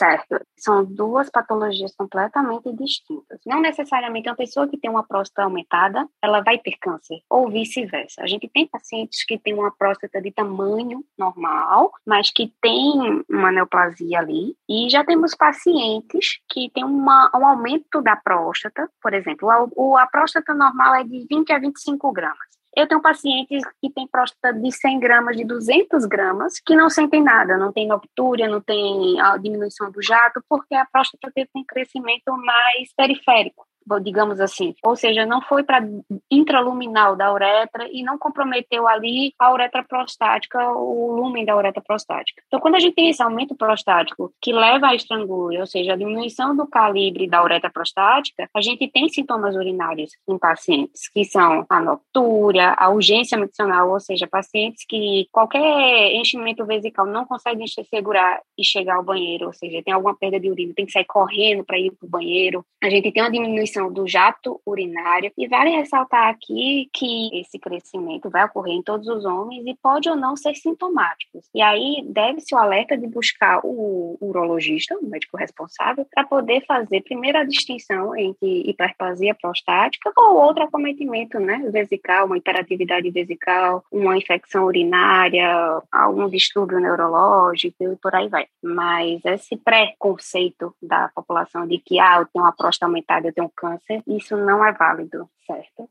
Certo, 0.00 0.40
são 0.56 0.82
duas 0.82 1.28
patologias 1.28 1.94
completamente 1.94 2.72
distintas. 2.72 3.38
Não 3.44 3.60
necessariamente 3.60 4.30
uma 4.30 4.34
pessoa 4.34 4.66
que 4.66 4.78
tem 4.78 4.88
uma 4.88 5.06
próstata 5.06 5.42
aumentada, 5.42 6.08
ela 6.22 6.40
vai 6.40 6.56
ter 6.56 6.78
câncer, 6.80 7.20
ou 7.28 7.50
vice-versa. 7.50 8.22
A 8.22 8.26
gente 8.26 8.48
tem 8.48 8.66
pacientes 8.66 9.22
que 9.26 9.38
têm 9.38 9.52
uma 9.52 9.70
próstata 9.70 10.18
de 10.22 10.32
tamanho 10.32 11.04
normal, 11.18 11.92
mas 12.06 12.30
que 12.30 12.50
tem 12.62 13.22
uma 13.28 13.52
neoplasia 13.52 14.20
ali, 14.20 14.56
e 14.66 14.88
já 14.88 15.04
temos 15.04 15.34
pacientes 15.34 16.40
que 16.48 16.70
têm 16.70 16.82
uma, 16.82 17.30
um 17.34 17.44
aumento 17.44 18.00
da 18.00 18.16
próstata, 18.16 18.88
por 19.02 19.12
exemplo, 19.12 19.50
a, 19.50 20.02
a 20.02 20.06
próstata 20.06 20.54
normal 20.54 20.94
é 20.94 21.04
de 21.04 21.26
20 21.28 21.52
a 21.52 21.58
25 21.58 22.10
gramas. 22.10 22.59
Eu 22.76 22.86
tenho 22.86 23.02
pacientes 23.02 23.62
que 23.80 23.90
têm 23.90 24.06
próstata 24.06 24.56
de 24.56 24.70
100 24.70 25.00
gramas, 25.00 25.36
de 25.36 25.44
200 25.44 26.04
gramas, 26.06 26.60
que 26.64 26.76
não 26.76 26.88
sentem 26.88 27.22
nada, 27.22 27.56
não 27.56 27.72
tem 27.72 27.86
noctúria, 27.86 28.48
não 28.48 28.60
tem 28.60 29.20
a 29.20 29.36
diminuição 29.36 29.90
do 29.90 30.00
jato, 30.00 30.42
porque 30.48 30.74
a 30.74 30.86
próstata 30.86 31.32
tem 31.34 31.64
crescimento 31.64 32.30
mais 32.36 32.92
periférico. 32.96 33.66
Digamos 34.02 34.40
assim. 34.40 34.74
Ou 34.84 34.96
seja, 34.96 35.26
não 35.26 35.40
foi 35.42 35.62
para 35.62 35.86
intraluminal 36.30 37.16
da 37.16 37.32
uretra 37.32 37.88
e 37.90 38.02
não 38.02 38.18
comprometeu 38.18 38.86
ali 38.86 39.32
a 39.38 39.52
uretra 39.52 39.84
prostática, 39.84 40.72
o 40.72 41.12
lumen 41.12 41.44
da 41.44 41.56
uretra 41.56 41.82
prostática. 41.82 42.42
Então, 42.46 42.60
quando 42.60 42.76
a 42.76 42.80
gente 42.80 42.94
tem 42.94 43.08
esse 43.08 43.22
aumento 43.22 43.54
prostático 43.54 44.32
que 44.40 44.52
leva 44.52 44.88
à 44.88 44.94
estrangúria, 44.94 45.60
ou 45.60 45.66
seja, 45.66 45.92
a 45.92 45.96
diminuição 45.96 46.56
do 46.56 46.66
calibre 46.66 47.28
da 47.28 47.42
uretra 47.42 47.70
prostática, 47.70 48.48
a 48.54 48.60
gente 48.60 48.86
tem 48.88 49.08
sintomas 49.08 49.56
urinários 49.56 50.10
em 50.28 50.38
pacientes, 50.38 51.08
que 51.08 51.24
são 51.24 51.64
a 51.68 51.80
noctúria, 51.80 52.74
a 52.76 52.90
urgência 52.90 53.38
medicinal, 53.38 53.90
ou 53.90 54.00
seja, 54.00 54.26
pacientes 54.26 54.84
que 54.88 55.26
qualquer 55.32 56.14
enchimento 56.14 56.64
vesical 56.64 57.06
não 57.06 57.24
conseguem 57.24 57.66
segurar 57.66 58.40
e 58.58 58.64
chegar 58.64 58.96
ao 58.96 59.02
banheiro, 59.02 59.46
ou 59.46 59.52
seja, 59.52 59.82
tem 59.82 59.94
alguma 59.94 60.14
perda 60.14 60.38
de 60.38 60.50
urina, 60.50 60.74
tem 60.74 60.86
que 60.86 60.92
sair 60.92 61.04
correndo 61.04 61.64
para 61.64 61.78
ir 61.78 61.90
para 61.92 62.06
o 62.06 62.10
banheiro. 62.10 62.64
A 62.82 62.90
gente 62.90 63.10
tem 63.12 63.22
uma 63.22 63.30
diminuição 63.30 63.69
do 63.92 64.06
jato 64.06 64.60
urinário 64.66 65.32
e 65.36 65.46
vale 65.46 65.70
ressaltar 65.70 66.28
aqui 66.28 66.88
que 66.92 67.40
esse 67.40 67.58
crescimento 67.58 68.28
vai 68.30 68.44
ocorrer 68.44 68.74
em 68.74 68.82
todos 68.82 69.06
os 69.08 69.24
homens 69.24 69.64
e 69.66 69.76
pode 69.82 70.08
ou 70.08 70.16
não 70.16 70.36
ser 70.36 70.54
sintomático. 70.54 71.40
E 71.54 71.62
aí 71.62 72.02
deve-se 72.06 72.54
o 72.54 72.58
alerta 72.58 72.96
de 72.96 73.06
buscar 73.06 73.60
o 73.64 74.16
urologista, 74.20 74.96
o 74.98 75.06
médico 75.06 75.36
responsável, 75.36 76.06
para 76.12 76.24
poder 76.24 76.64
fazer 76.66 77.02
primeiro 77.02 77.38
a 77.38 77.44
distinção 77.44 78.16
entre 78.16 78.68
hiperplasia 78.68 79.34
prostática 79.34 80.12
ou 80.16 80.36
outro 80.36 80.64
acometimento, 80.64 81.38
né, 81.38 81.58
vesical, 81.70 82.26
uma 82.26 82.36
hiperatividade 82.36 83.10
vesical, 83.10 83.84
uma 83.90 84.16
infecção 84.16 84.64
urinária, 84.64 85.80
algum 85.90 86.28
distúrbio 86.28 86.80
neurológico 86.80 87.84
e 87.84 87.96
por 87.96 88.14
aí 88.14 88.28
vai. 88.28 88.46
Mas 88.62 89.24
esse 89.24 89.56
preconceito 89.56 90.74
da 90.80 91.10
população 91.14 91.66
de 91.66 91.78
que, 91.78 91.98
ah, 91.98 92.18
eu 92.20 92.26
tenho 92.26 92.44
uma 92.44 92.52
próstata 92.52 92.86
aumentada, 92.86 93.28
eu 93.28 93.32
tenho 93.32 93.50
câncer, 93.60 94.02
isso 94.06 94.36
não 94.36 94.64
é 94.64 94.72
válido, 94.72 95.28
certo? 95.46 95.88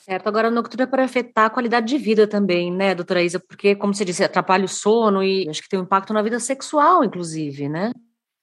Certo, 0.00 0.28
agora 0.28 0.48
a 0.48 0.50
nocturna 0.50 0.86
pode 0.86 1.02
afetar 1.02 1.46
a 1.46 1.50
qualidade 1.50 1.86
de 1.86 1.98
vida 1.98 2.26
também, 2.26 2.72
né, 2.72 2.94
doutora 2.94 3.22
Isa? 3.22 3.40
Porque, 3.40 3.74
como 3.74 3.94
você 3.94 4.04
disse, 4.04 4.24
atrapalha 4.24 4.64
o 4.64 4.68
sono 4.68 5.22
e 5.22 5.48
acho 5.48 5.62
que 5.62 5.68
tem 5.68 5.78
um 5.78 5.82
impacto 5.82 6.12
na 6.12 6.22
vida 6.22 6.38
sexual, 6.38 7.04
inclusive, 7.04 7.68
né? 7.68 7.92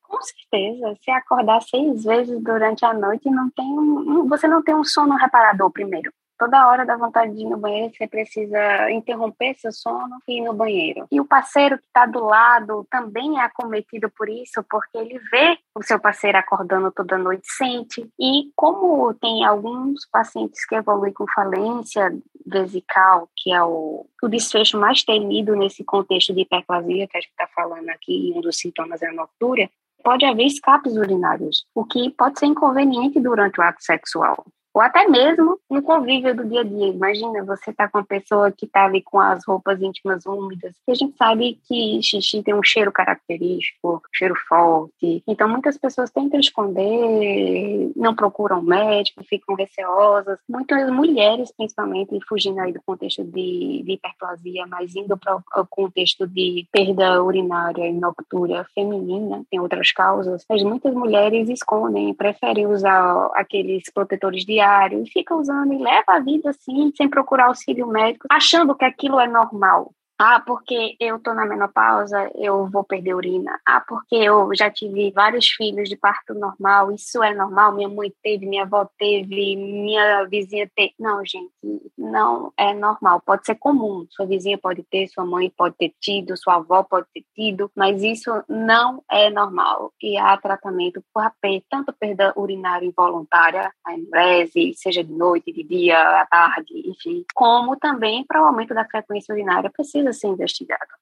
Com 0.03 0.21
certeza. 0.21 0.97
Se 1.01 1.11
acordar 1.11 1.61
seis 1.61 2.03
vezes 2.03 2.41
durante 2.41 2.85
a 2.85 2.93
noite, 2.93 3.29
não 3.29 3.49
tem 3.49 3.65
um, 3.65 4.27
você 4.27 4.47
não 4.47 4.63
tem 4.63 4.75
um 4.75 4.83
sono 4.83 5.15
reparador 5.15 5.71
primeiro 5.71 6.11
toda 6.37 6.67
hora 6.67 6.85
dá 6.85 6.95
vontade 6.97 7.33
de 7.33 7.41
ir 7.41 7.49
no 7.49 7.57
banheiro, 7.57 7.93
você 7.93 8.07
precisa 8.07 8.91
interromper 8.91 9.55
seu 9.55 9.71
sono 9.71 10.17
e 10.27 10.39
ir 10.39 10.41
no 10.41 10.53
banheiro. 10.53 11.07
E 11.11 11.19
o 11.19 11.25
parceiro 11.25 11.77
que 11.77 11.85
está 11.85 12.05
do 12.05 12.23
lado 12.23 12.85
também 12.89 13.39
é 13.39 13.43
acometido 13.43 14.09
por 14.09 14.29
isso, 14.29 14.63
porque 14.69 14.97
ele 14.97 15.19
vê 15.31 15.57
o 15.73 15.83
seu 15.83 15.99
parceiro 15.99 16.37
acordando 16.37 16.91
toda 16.91 17.17
noite, 17.17 17.43
sente. 17.45 18.09
E 18.19 18.51
como 18.55 19.13
tem 19.13 19.45
alguns 19.45 20.05
pacientes 20.11 20.65
que 20.65 20.75
evoluem 20.75 21.13
com 21.13 21.25
falência 21.27 22.15
vesical, 22.45 23.29
que 23.35 23.51
é 23.51 23.63
o, 23.63 24.05
o 24.21 24.27
desfecho 24.27 24.79
mais 24.79 25.03
temido 25.03 25.55
nesse 25.55 25.83
contexto 25.83 26.33
de 26.33 26.41
hiperplasia 26.41 27.07
que 27.07 27.17
a 27.17 27.21
gente 27.21 27.31
está 27.31 27.47
falando 27.47 27.89
aqui, 27.89 28.33
um 28.35 28.41
dos 28.41 28.57
sintomas 28.57 29.01
é 29.01 29.07
a 29.07 29.13
noctúria, 29.13 29.69
pode 30.03 30.23
haver 30.23 30.45
escapes 30.45 30.95
urinários, 30.95 31.65
o 31.73 31.83
que 31.83 32.11
pode 32.11 32.39
ser 32.39 32.45
inconveniente 32.45 33.19
durante 33.19 33.59
o 33.59 33.63
ato 33.63 33.83
sexual 33.83 34.45
ou 34.75 34.81
até 34.81 35.07
mesmo 35.07 35.57
no 35.69 35.81
convívio 35.81 36.35
do 36.35 36.43
dia 36.43 36.59
a 36.59 36.63
dia. 36.63 36.87
Imagina 36.87 37.45
você 37.45 37.71
tá 37.71 37.87
com 37.87 37.99
uma 37.99 38.05
pessoa 38.05 38.51
que 38.51 38.67
tá 38.67 38.83
ali 38.83 39.01
com 39.01 39.21
as 39.21 39.45
roupas 39.45 39.81
íntimas 39.81 40.25
úmidas, 40.25 40.75
e 40.85 40.91
a 40.91 40.93
gente 40.93 41.15
sabe 41.15 41.57
que 41.65 42.01
xixi 42.03 42.43
tem 42.43 42.53
um 42.53 42.61
cheiro 42.61 42.91
característico, 42.91 43.95
um 43.95 43.99
cheiro 44.13 44.35
forte. 44.49 45.23
Então 45.25 45.47
muitas 45.47 45.77
pessoas 45.77 46.11
tentam 46.11 46.37
esconder, 46.41 47.89
não 47.95 48.13
procuram 48.13 48.61
médico, 48.61 49.23
ficam 49.23 49.55
receosas. 49.55 50.39
Muitas 50.49 50.91
mulheres, 50.91 51.53
principalmente, 51.55 52.19
fugindo 52.27 52.59
aí 52.59 52.73
do 52.73 52.81
contexto 52.85 53.23
de, 53.23 53.81
de 53.85 53.93
hiperplasia, 53.93 54.65
mas 54.67 54.93
indo 54.93 55.17
para 55.17 55.37
o 55.37 55.67
contexto 55.69 56.27
de 56.27 56.67
perda 56.69 57.23
urinária 57.23 57.87
e 57.87 57.93
noctúria 57.93 58.65
feminina, 58.75 59.41
tem 59.49 59.57
outras 59.57 59.93
causas, 59.93 60.43
mas 60.49 60.61
muitas 60.63 60.93
mulheres 60.93 61.47
escondem, 61.47 62.13
preferem 62.13 62.67
usar 62.67 63.29
aqueles 63.35 63.89
protetores 63.93 64.43
de 64.43 64.64
diário 64.65 65.03
e 65.03 65.09
fica 65.09 65.35
usando 65.35 65.73
e 65.73 65.77
leva 65.77 66.13
a 66.13 66.19
vida 66.19 66.49
assim, 66.49 66.91
sem 66.95 67.07
procurar 67.07 67.45
auxílio 67.45 67.87
médico, 67.87 68.25
achando 68.29 68.75
que 68.75 68.83
aquilo 68.83 69.19
é 69.19 69.27
normal. 69.27 69.93
Ah, 70.17 70.39
porque 70.39 70.95
eu 70.97 71.19
tô 71.19 71.33
na 71.33 71.45
menopausa, 71.45 72.31
eu 72.35 72.69
vou 72.69 72.85
perder 72.85 73.13
urina. 73.13 73.59
Ah, 73.65 73.81
porque 73.85 74.15
eu 74.15 74.49
já 74.55 74.71
tive 74.71 75.11
vários 75.11 75.45
filhos 75.49 75.89
de 75.89 75.97
parto 75.97 76.33
normal, 76.33 76.89
isso 76.93 77.21
é 77.21 77.33
normal, 77.33 77.75
minha 77.75 77.89
mãe 77.89 78.13
teve, 78.23 78.45
minha 78.45 78.63
avó 78.63 78.87
teve, 78.97 79.57
minha 79.57 80.23
vizinha 80.23 80.71
teve. 80.73 80.93
Não, 80.97 81.21
gente, 81.25 81.51
não 81.97 82.53
é 82.57 82.73
normal. 82.73 83.21
Pode 83.25 83.45
ser 83.45 83.55
comum, 83.55 84.07
sua 84.09 84.25
vizinha 84.25 84.57
pode 84.57 84.83
ter, 84.83 85.07
sua 85.09 85.25
mãe 85.25 85.51
pode 85.55 85.75
ter 85.75 85.93
tido, 85.99 86.37
sua 86.37 86.55
avó 86.55 86.81
pode 86.83 87.07
ter 87.13 87.25
tido, 87.35 87.69
mas 87.75 88.01
isso 88.01 88.31
não 88.47 89.03
é 89.11 89.29
normal. 89.29 89.91
E 90.01 90.17
há 90.17 90.37
tratamento 90.37 91.03
por 91.13 91.23
AP, 91.23 91.61
tanto 91.69 91.91
perda 91.91 92.31
urinária 92.37 92.85
involuntária, 92.85 93.69
a 93.85 93.93
enurese, 93.93 94.73
seja 94.75 95.03
de 95.03 95.11
noite, 95.11 95.51
de 95.51 95.63
dia, 95.63 96.21
à 96.21 96.25
tarde, 96.25 96.73
enfim, 96.85 97.25
como 97.33 97.75
também 97.75 98.23
para 98.25 98.41
o 98.41 98.45
aumento 98.45 98.73
da 98.73 98.85
frequência 98.85 99.33
urinária 99.33 99.69
precisa 99.69 100.04
precisa 100.05 100.13
ser 100.13 100.27
investigado. 100.27 100.95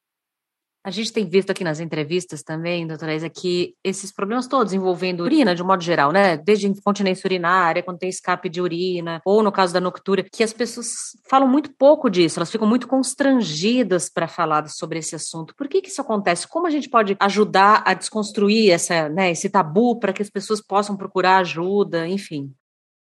A 0.86 0.90
gente 0.90 1.14
tem 1.14 1.26
visto 1.26 1.48
aqui 1.48 1.64
nas 1.64 1.80
entrevistas 1.80 2.42
também, 2.42 2.86
doutora 2.86 3.14
Isa, 3.14 3.30
que 3.30 3.74
esses 3.82 4.12
problemas 4.12 4.46
todos 4.46 4.74
envolvendo 4.74 5.22
urina, 5.22 5.54
de 5.54 5.62
um 5.62 5.66
modo 5.66 5.82
geral, 5.82 6.12
né? 6.12 6.36
Desde 6.36 6.68
incontinência 6.68 7.26
urinária, 7.26 7.82
quando 7.82 7.98
tem 7.98 8.10
escape 8.10 8.50
de 8.50 8.60
urina, 8.60 9.22
ou 9.24 9.42
no 9.42 9.50
caso 9.50 9.72
da 9.72 9.80
noctúria, 9.80 10.26
que 10.30 10.44
as 10.44 10.52
pessoas 10.52 10.88
falam 11.26 11.48
muito 11.48 11.72
pouco 11.72 12.10
disso, 12.10 12.38
elas 12.38 12.52
ficam 12.52 12.68
muito 12.68 12.86
constrangidas 12.86 14.10
para 14.10 14.28
falar 14.28 14.68
sobre 14.68 14.98
esse 14.98 15.16
assunto. 15.16 15.54
Por 15.56 15.68
que, 15.68 15.80
que 15.80 15.88
isso 15.88 16.02
acontece? 16.02 16.46
Como 16.46 16.66
a 16.66 16.70
gente 16.70 16.90
pode 16.90 17.16
ajudar 17.18 17.82
a 17.86 17.94
desconstruir 17.94 18.70
essa, 18.70 19.08
né, 19.08 19.30
esse 19.30 19.48
tabu 19.48 19.98
para 19.98 20.12
que 20.12 20.20
as 20.20 20.28
pessoas 20.28 20.60
possam 20.60 20.98
procurar 20.98 21.38
ajuda, 21.38 22.06
enfim? 22.06 22.52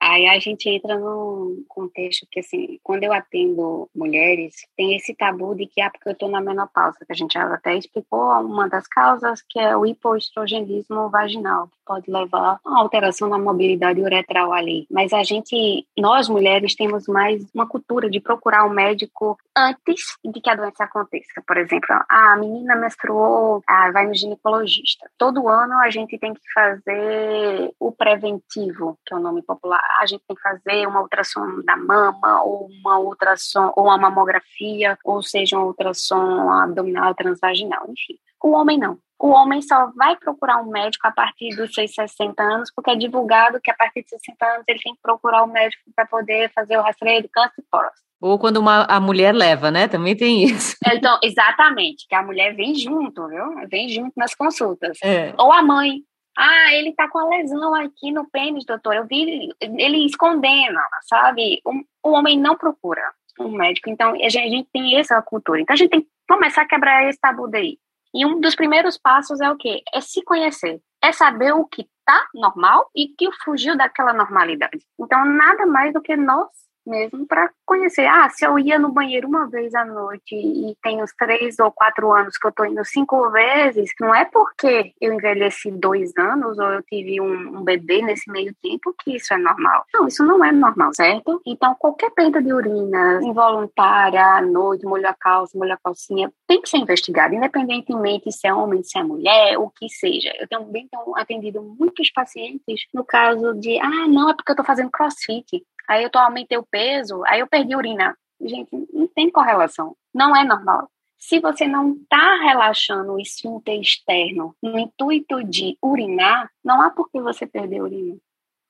Aí 0.10 0.26
a 0.26 0.40
gente 0.40 0.68
entra 0.68 0.98
num 0.98 1.64
contexto 1.68 2.26
que, 2.32 2.40
assim, 2.40 2.80
quando 2.82 3.04
eu 3.04 3.14
atendo 3.14 3.88
mulheres, 3.96 4.56
tem 4.76 4.96
esse 4.96 5.14
tabu 5.14 5.54
de 5.54 5.68
que, 5.68 5.80
ah, 5.82 5.92
porque 5.92 6.10
eu 6.10 6.14
estou 6.14 6.28
na 6.28 6.42
menopausa, 6.42 6.98
que 7.06 7.14
a 7.14 7.16
gente 7.16 7.38
até 7.38 7.76
explicou 7.76 8.28
uma 8.42 8.68
das 8.68 8.88
causas, 8.88 9.44
que 9.48 9.60
é 9.60 9.78
o 9.78 9.86
hipoestrogenismo 9.86 11.12
vaginal, 11.12 11.70
pode 11.90 12.12
levar 12.12 12.60
a 12.64 12.80
alteração 12.80 13.28
na 13.28 13.40
mobilidade 13.40 14.00
uretral 14.00 14.54
ali. 14.54 14.86
Mas 14.92 15.12
a 15.12 15.24
gente, 15.24 15.88
nós 15.98 16.30
mulheres, 16.30 16.76
temos 16.76 17.08
mais 17.08 17.44
uma 17.52 17.68
cultura 17.68 18.08
de 18.08 18.20
procurar 18.20 18.66
o 18.66 18.68
um 18.68 18.74
médico 18.74 19.36
antes 19.58 20.04
de 20.24 20.40
que 20.40 20.52
a 20.52 20.56
doença 20.56 20.84
aconteça. 20.84 21.42
Por 21.48 21.58
exemplo, 21.58 21.96
a 22.08 22.36
menina 22.38 22.76
menstruou, 22.76 23.64
ah, 23.68 23.92
vai 23.92 24.06
no 24.06 24.14
ginecologista. 24.14 25.10
Todo 25.18 25.50
ano 25.50 25.80
a 25.80 25.90
gente 25.90 26.20
tem 26.20 26.32
que 26.32 26.42
fazer 26.54 27.74
o 27.80 27.92
preventivo, 27.92 28.96
que 29.04 29.16
é 29.16 29.18
o 29.18 29.20
nome 29.20 29.42
popular 29.42 29.80
a 30.00 30.06
gente 30.06 30.24
tem 30.28 30.36
que 30.36 30.42
fazer 30.42 30.88
uma 30.88 31.02
ultrassom 31.02 31.62
da 31.64 31.76
mama, 31.76 32.44
ou 32.44 32.68
uma 32.68 33.00
ultrassom, 33.00 33.72
ou 33.76 33.86
uma 33.86 33.98
mamografia, 33.98 34.98
ou 35.04 35.24
seja, 35.24 35.58
uma 35.58 35.66
ultrassom 35.66 36.52
abdominal 36.52 37.16
transvaginal, 37.16 37.86
enfim. 37.90 38.18
O 38.44 38.52
homem 38.52 38.78
não. 38.78 38.98
O 39.20 39.30
homem 39.30 39.62
só 39.62 39.92
vai 39.96 40.16
procurar 40.16 40.62
um 40.62 40.70
médico 40.70 41.06
a 41.06 41.12
partir 41.12 41.56
dos 41.56 41.74
seus 41.74 41.94
60 41.94 42.42
anos, 42.42 42.72
porque 42.74 42.92
é 42.92 42.96
divulgado 42.96 43.60
que 43.62 43.70
a 43.70 43.76
partir 43.76 44.04
de 44.04 44.10
60 44.10 44.46
anos 44.46 44.64
ele 44.68 44.80
tem 44.80 44.94
que 44.94 45.02
procurar 45.02 45.44
um 45.44 45.52
médico 45.52 45.84
para 45.94 46.06
poder 46.06 46.50
fazer 46.54 46.78
o 46.78 46.82
rastreio 46.82 47.22
do 47.22 47.30
câncer 47.30 47.62
de 47.62 47.68
próstata. 47.70 48.00
Ou 48.22 48.38
quando 48.38 48.58
uma, 48.58 48.84
a 48.84 49.00
mulher 49.00 49.34
leva, 49.34 49.72
né? 49.72 49.88
Também 49.88 50.16
tem 50.16 50.44
isso. 50.44 50.76
Então, 50.92 51.20
exatamente, 51.24 52.06
que 52.08 52.16
a 52.16 52.24
mulher 52.24 52.56
vem 52.56 52.76
junto, 52.76 53.28
viu? 53.28 53.68
Vem 53.70 53.90
junto 53.90 54.14
nas 54.18 54.34
consultas. 54.34 54.98
É. 55.04 55.34
Ou 55.38 55.52
a 55.52 55.62
mãe, 55.62 56.02
ah, 56.38 56.74
ele 56.74 56.94
tá 56.94 57.08
com 57.08 57.20
a 57.20 57.28
lesão 57.28 57.74
aqui 57.76 58.12
no 58.12 58.30
pênis, 58.30 58.66
doutor. 58.66 58.96
Eu 58.96 59.06
vi 59.06 59.50
ele 59.62 60.06
escondendo, 60.06 60.80
sabe? 61.04 61.62
O, 61.66 62.10
o 62.10 62.14
homem 62.14 62.38
não 62.40 62.56
procura 62.56 63.02
um 63.40 63.52
médico. 63.52 63.90
Então, 63.90 64.12
a 64.12 64.30
gente, 64.30 64.40
a 64.40 64.50
gente, 64.50 64.70
tem 64.74 64.98
essa 64.98 65.22
cultura. 65.22 65.62
Então, 65.62 65.74
a 65.74 65.78
gente 65.78 65.90
tem 65.90 66.02
que 66.02 66.08
começar 66.28 66.64
a 66.64 66.68
quebrar 66.68 67.08
esse 67.08 67.20
tabu 67.20 67.48
daí. 67.48 67.78
E 68.14 68.26
um 68.26 68.40
dos 68.40 68.56
primeiros 68.56 68.98
passos 68.98 69.40
é 69.40 69.50
o 69.50 69.58
quê? 69.58 69.82
É 69.94 70.02
se 70.02 70.24
conhecer. 70.24 70.82
É 71.02 71.12
saber 71.12 71.54
o 71.54 71.66
que 71.66 71.88
tá 72.06 72.28
normal 72.34 72.90
e 72.96 73.08
que 73.08 73.32
fugiu 73.44 73.78
daquela 73.78 74.14
normalidade. 74.14 74.80
Então, 75.00 75.24
nada 75.26 75.66
mais 75.66 75.94
do 75.94 76.02
que 76.02 76.16
nós 76.16 76.48
mesmo 76.90 77.26
para 77.26 77.50
conhecer. 77.66 78.06
Ah, 78.06 78.28
se 78.30 78.46
eu 78.46 78.58
ia 78.58 78.80
no 78.80 78.92
banheiro 78.92 79.28
uma 79.28 79.48
vez 79.48 79.74
à 79.76 79.86
noite 79.86 80.36
e 80.36 80.76
tem 80.82 81.02
uns 81.02 81.14
três 81.18 81.60
ou 81.60 81.72
quatro 81.72 82.12
anos 82.12 82.38
que 82.38 82.48
eu 82.48 82.52
tô 82.52 82.66
indo 82.66 82.84
cinco 82.84 83.30
vezes, 83.30 83.92
não 84.00 84.14
é 84.14 84.26
porque 84.26 84.94
eu 85.00 85.14
envelheci 85.14 85.72
dois 85.72 86.12
anos 86.18 86.58
ou 86.58 86.74
eu 86.74 86.84
tive 86.84 87.22
um, 87.22 87.60
um 87.60 87.64
bebê 87.64 88.02
nesse 88.02 88.30
meio 88.32 88.54
tempo 88.62 88.94
que 89.00 89.16
isso 89.16 89.34
é 89.34 89.38
normal. 89.38 89.86
Não, 89.94 90.08
isso 90.08 90.26
não 90.26 90.44
é 90.44 90.52
normal, 90.52 90.92
certo? 90.94 91.42
Então, 91.46 91.76
qualquer 91.76 92.10
perda 92.12 92.42
de 92.42 92.52
urina 92.52 93.20
involuntária 93.24 94.24
à 94.24 94.42
noite, 94.42 94.86
molho 94.86 95.08
a 95.08 95.14
calça, 95.14 95.58
molho 95.58 95.74
a 95.74 95.78
calcinha, 95.78 96.32
tem 96.48 96.62
que 96.62 96.70
ser 96.70 96.78
investigado, 96.78 97.36
independentemente 97.36 98.32
se 98.32 98.48
é 98.48 98.54
homem, 98.54 98.84
se 98.84 98.98
é 98.98 99.04
mulher, 99.04 99.58
o 99.60 99.70
que 99.70 99.88
seja. 99.90 100.34
Eu 100.40 100.48
também 100.48 100.88
tenho 100.88 101.16
atendido 101.16 101.62
muitos 101.62 102.12
pacientes 102.12 102.82
no 102.94 103.04
caso 103.04 103.54
de, 103.54 103.80
ah, 103.80 104.08
não, 104.08 104.30
é 104.30 104.34
porque 104.34 104.52
eu 104.52 104.56
tô 104.56 104.64
fazendo 104.64 104.90
crossfit 104.90 105.64
aí 105.90 106.04
eu 106.04 106.10
tô, 106.10 106.20
aumentei 106.20 106.58
o 106.58 106.66
peso, 106.66 107.24
aí 107.26 107.40
eu 107.40 107.48
perdi 107.48 107.76
urina. 107.76 108.16
Gente, 108.40 108.70
não 108.94 109.08
tem 109.08 109.30
correlação. 109.30 109.96
Não 110.14 110.36
é 110.36 110.46
normal. 110.46 110.90
Se 111.18 111.40
você 111.40 111.68
não 111.68 111.94
está 111.94 112.38
relaxando 112.44 113.14
o 113.14 113.20
esfíncter 113.20 113.82
externo 113.82 114.56
no 114.64 114.80
intuito 114.80 115.44
de 115.44 115.78
urinar, 115.84 116.50
não 116.64 116.82
há 116.82 116.90
por 116.90 117.10
que 117.10 117.20
você 117.20 117.46
perder 117.46 117.82
urina 117.82 118.18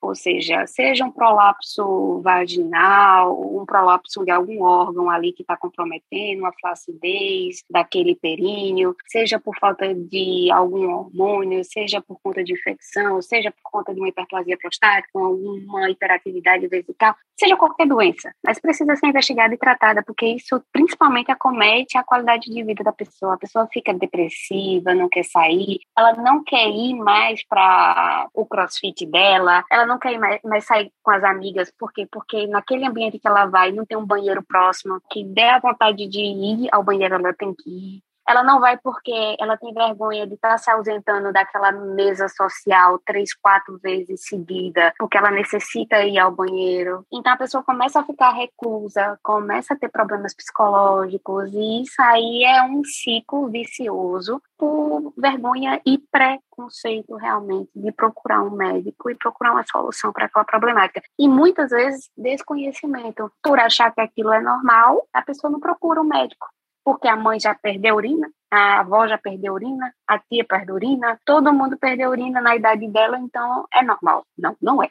ou 0.02 0.16
seja, 0.16 0.66
seja 0.66 1.06
um 1.06 1.12
prolapso 1.12 2.22
vaginal, 2.22 3.40
um 3.40 3.66
prolapso 3.66 4.24
de 4.24 4.32
algum 4.32 4.64
órgão 4.64 5.10
ali 5.10 5.34
que 5.34 5.42
está 5.42 5.58
comprometendo 5.58 6.46
a 6.46 6.54
flacidez 6.54 7.64
daquele 7.70 8.16
períneo, 8.16 8.96
seja 9.08 9.40
por 9.40 9.58
falta 9.60 9.94
de 9.94 10.50
algum 10.52 10.90
hormônio, 10.90 11.64
seja 11.64 12.02
por 12.02 12.20
conta 12.22 12.44
de 12.44 12.54
infecção, 12.54 13.22
seja 13.22 13.52
por 13.52 13.72
conta 13.72 13.94
de 13.94 14.00
uma 14.00 14.10
hiperplasia 14.10 14.58
prostática, 14.58 15.20
alguma 15.20 15.90
hiperatividade 15.90 16.68
vesical, 16.68 17.16
seja 17.38 17.58
qualquer 17.58 17.88
doença, 17.88 18.34
mas 18.44 18.60
precisa 18.60 18.96
ser 18.96 19.08
investigada 19.08 19.54
e 19.54 19.58
tratada, 19.58 20.04
porque 20.04 20.26
isso 20.26 20.62
principalmente 20.72 21.32
acomete 21.32 21.98
a 21.98 22.04
qualidade 22.04 22.50
de 22.50 22.64
vida 22.64 22.84
da 22.84 22.92
pessoa. 22.92 23.36
A 23.36 23.38
pessoa 23.38 23.68
fica 23.72 23.94
depressiva, 23.94 24.94
não 24.94 25.10
quer 25.10 25.24
sair, 25.24 25.80
ela 25.98 26.14
não 26.14 26.44
quer 26.44 26.68
ir 26.70 26.94
mais 26.96 27.46
para 27.48 28.28
o 28.34 28.46
crossfit 28.46 29.06
dela, 29.06 29.64
ela 29.72 29.89
não 29.90 30.00
quer 30.00 30.18
mais, 30.18 30.40
mais 30.44 30.66
sair 30.66 30.92
com 31.04 31.12
as 31.12 31.24
amigas, 31.24 31.72
por 31.78 31.92
quê? 31.92 32.08
Porque 32.10 32.48
naquele 32.48 32.86
ambiente 32.86 33.20
que 33.20 33.28
ela 33.28 33.46
vai, 33.46 33.72
não 33.72 33.86
tem 33.86 33.98
um 33.98 34.06
banheiro 34.06 34.44
próximo, 34.44 35.02
que 35.12 35.24
der 35.26 35.56
a 35.56 35.60
vontade 35.60 36.08
de 36.08 36.20
ir 36.22 36.70
ao 36.72 36.84
banheiro, 36.84 37.16
ela 37.16 37.34
tem 37.34 37.54
que 37.54 37.70
ir. 37.70 38.09
Ela 38.30 38.44
não 38.44 38.60
vai 38.60 38.78
porque 38.78 39.36
ela 39.40 39.58
tem 39.58 39.74
vergonha 39.74 40.28
de 40.28 40.36
estar 40.36 40.56
se 40.60 40.70
ausentando 40.70 41.34
daquela 41.34 41.72
mesa 41.72 42.28
social 42.28 43.00
três, 43.04 43.34
quatro 43.34 43.80
vezes 43.80 44.24
seguida, 44.28 44.94
porque 45.00 45.18
ela 45.18 45.32
necessita 45.32 46.04
ir 46.04 46.20
ao 46.20 46.32
banheiro. 46.32 47.04
Então 47.12 47.34
a 47.34 47.38
pessoa 47.38 47.64
começa 47.64 48.00
a 48.00 48.06
ficar 48.06 48.30
reclusa, 48.30 49.18
começa 49.24 49.74
a 49.74 49.78
ter 49.78 49.90
problemas 49.90 50.36
psicológicos, 50.36 51.52
e 51.54 51.82
isso 51.82 52.00
aí 52.04 52.44
é 52.44 52.62
um 52.62 52.84
ciclo 52.84 53.48
vicioso 53.48 54.40
por 54.60 55.12
vergonha 55.18 55.82
e 55.84 55.98
preconceito 55.98 57.16
realmente 57.16 57.72
de 57.76 57.92
procurar 57.92 58.44
um 58.44 58.52
médico 58.52 59.10
e 59.10 59.16
procurar 59.16 59.54
uma 59.54 59.66
solução 59.66 60.14
para 60.14 60.26
aquela 60.26 60.46
problemática. 60.46 61.02
E 61.18 61.28
muitas 61.28 61.72
vezes 61.72 62.12
desconhecimento. 62.16 63.32
Por 63.42 63.60
achar 63.60 63.92
que 63.92 64.02
aquilo 64.02 64.32
é 64.32 64.40
normal, 64.40 65.08
a 65.12 65.24
pessoa 65.24 65.50
não 65.50 65.60
procura 65.60 66.00
um 66.00 66.04
médico 66.04 66.46
porque 66.84 67.08
a 67.08 67.16
mãe 67.16 67.40
já 67.40 67.54
perdeu 67.54 67.96
urina, 67.96 68.30
a 68.52 68.80
avó 68.80 69.08
já 69.08 69.18
perdeu 69.18 69.54
urina, 69.54 69.94
a 70.08 70.18
tia 70.20 70.44
perdeu 70.44 70.76
urina, 70.76 71.20
todo 71.26 71.54
mundo 71.54 71.78
perdeu 71.78 72.10
urina 72.10 72.42
na 72.42 72.56
idade 72.56 72.88
dela, 72.88 73.20
então 73.20 73.66
é 73.74 73.84
normal. 73.84 74.26
Não, 74.38 74.56
não 74.62 74.84
é. 74.84 74.90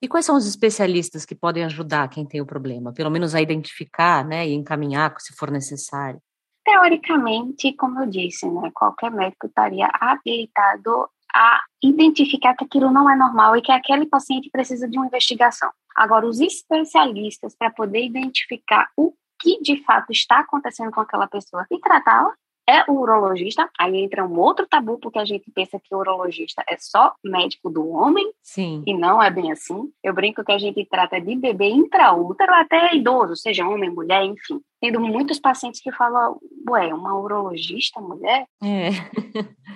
E 0.00 0.06
quais 0.06 0.24
são 0.24 0.36
os 0.36 0.46
especialistas 0.46 1.24
que 1.24 1.34
podem 1.34 1.64
ajudar 1.64 2.08
quem 2.08 2.24
tem 2.24 2.40
o 2.40 2.46
problema? 2.46 2.92
Pelo 2.92 3.10
menos 3.10 3.34
a 3.34 3.40
identificar, 3.40 4.24
né, 4.24 4.46
e 4.46 4.54
encaminhar 4.54 5.14
se 5.18 5.34
for 5.34 5.50
necessário. 5.50 6.20
Teoricamente, 6.64 7.72
como 7.74 8.00
eu 8.00 8.06
disse, 8.06 8.48
né, 8.48 8.70
qualquer 8.74 9.10
médico 9.10 9.46
estaria 9.46 9.88
habilitado 9.92 11.08
a 11.34 11.60
identificar 11.82 12.54
que 12.54 12.64
aquilo 12.64 12.90
não 12.90 13.10
é 13.10 13.16
normal 13.16 13.56
e 13.56 13.62
que 13.62 13.72
aquele 13.72 14.06
paciente 14.06 14.50
precisa 14.50 14.88
de 14.88 14.96
uma 14.96 15.06
investigação. 15.06 15.70
Agora, 15.96 16.26
os 16.26 16.40
especialistas, 16.40 17.56
para 17.56 17.70
poder 17.70 18.04
identificar 18.04 18.88
o 18.96 19.12
que 19.40 19.60
de 19.60 19.82
fato 19.84 20.10
está 20.10 20.40
acontecendo 20.40 20.90
com 20.90 21.00
aquela 21.00 21.26
pessoa 21.26 21.66
e 21.70 21.80
tratá-la 21.80 22.34
é 22.68 22.84
o 22.86 23.00
urologista, 23.00 23.66
aí 23.78 23.96
entra 23.96 24.26
um 24.26 24.38
outro 24.38 24.66
tabu, 24.66 24.98
porque 24.98 25.18
a 25.18 25.24
gente 25.24 25.50
pensa 25.50 25.80
que 25.82 25.94
o 25.94 25.98
urologista 25.98 26.62
é 26.68 26.76
só 26.76 27.14
médico 27.24 27.70
do 27.70 27.88
homem, 27.88 28.30
Sim. 28.42 28.82
e 28.86 28.94
não 28.94 29.22
é 29.22 29.30
bem 29.30 29.50
assim. 29.50 29.90
Eu 30.04 30.12
brinco 30.12 30.44
que 30.44 30.52
a 30.52 30.58
gente 30.58 30.84
trata 30.84 31.18
de 31.18 31.34
bebê 31.34 31.70
intraútero 31.70 32.52
até 32.52 32.94
idoso, 32.94 33.34
seja 33.36 33.66
homem, 33.66 33.88
mulher, 33.88 34.22
enfim. 34.22 34.60
Tendo 34.82 35.00
muitos 35.00 35.40
pacientes 35.40 35.80
que 35.80 35.90
falam, 35.90 36.38
ué, 36.68 36.92
uma 36.92 37.18
urologista 37.18 38.02
mulher? 38.02 38.44
É. 38.62 38.90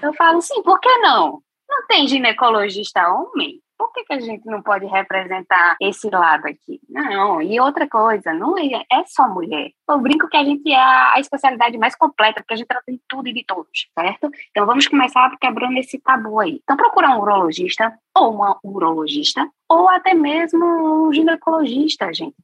Eu 0.02 0.12
falo, 0.12 0.42
sim, 0.42 0.62
por 0.62 0.78
que 0.78 0.95
não? 0.99 1.40
Não 1.66 1.87
tem 1.88 2.07
ginecologista 2.07 3.09
homem? 3.11 3.59
Por 3.82 3.92
que, 3.92 4.04
que 4.04 4.12
a 4.12 4.20
gente 4.20 4.46
não 4.46 4.62
pode 4.62 4.86
representar 4.86 5.76
esse 5.80 6.08
lado 6.08 6.46
aqui? 6.46 6.80
Não, 6.88 7.42
e 7.42 7.58
outra 7.58 7.88
coisa, 7.88 8.32
não 8.32 8.56
é, 8.56 8.84
é 8.90 9.04
só 9.06 9.28
mulher. 9.28 9.72
Eu 9.88 9.98
brinco 9.98 10.28
que 10.28 10.36
a 10.36 10.44
gente 10.44 10.70
é 10.70 10.76
a 10.76 11.18
especialidade 11.18 11.76
mais 11.76 11.96
completa, 11.96 12.40
porque 12.40 12.54
a 12.54 12.56
gente 12.56 12.68
trata 12.68 12.92
de 12.92 13.00
tudo 13.08 13.28
e 13.28 13.32
de 13.32 13.44
todos, 13.44 13.88
certo? 13.98 14.30
Então 14.50 14.66
vamos 14.66 14.86
começar 14.86 15.36
quebrando 15.40 15.76
esse 15.78 15.98
tabu 15.98 16.38
aí. 16.38 16.60
Então 16.62 16.76
procura 16.76 17.10
um 17.10 17.20
urologista, 17.20 17.92
ou 18.16 18.32
uma 18.32 18.56
urologista, 18.62 19.48
ou 19.68 19.88
até 19.88 20.14
mesmo 20.14 21.08
um 21.08 21.12
ginecologista, 21.12 22.12
gente. 22.14 22.36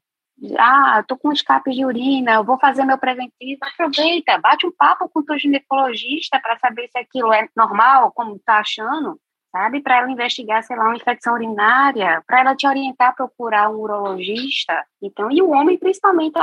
Ah, 0.59 1.05
tô 1.07 1.17
com 1.17 1.33
escape 1.33 1.71
de 1.71 1.85
urina, 1.85 2.35
eu 2.35 2.45
vou 2.45 2.59
fazer 2.59 2.85
meu 2.85 2.99
preventivo. 2.99 3.61
Aproveita, 3.63 4.39
bate 4.39 4.67
um 4.67 4.73
papo 4.73 5.09
com 5.09 5.21
o 5.21 5.25
teu 5.25 5.39
ginecologista 5.39 6.41
para 6.41 6.59
saber 6.59 6.89
se 6.89 6.99
aquilo 6.99 7.33
é 7.33 7.49
normal, 7.57 8.11
como 8.13 8.39
tá 8.41 8.59
achando 8.59 9.21
sabe? 9.53 9.81
Para 9.81 9.99
ela 9.99 10.11
investigar, 10.11 10.63
sei 10.63 10.77
lá, 10.77 10.85
uma 10.85 10.97
infecção 10.97 11.35
urinária, 11.35 12.23
para 12.27 12.41
ela 12.41 12.57
te 12.57 12.67
orientar 12.67 13.11
a 13.11 13.13
procurar 13.13 13.71
um 13.71 13.79
urologista. 13.79 14.85
Então, 15.03 15.31
e 15.31 15.43
o 15.43 15.51
homem, 15.51 15.79
principalmente, 15.79 16.39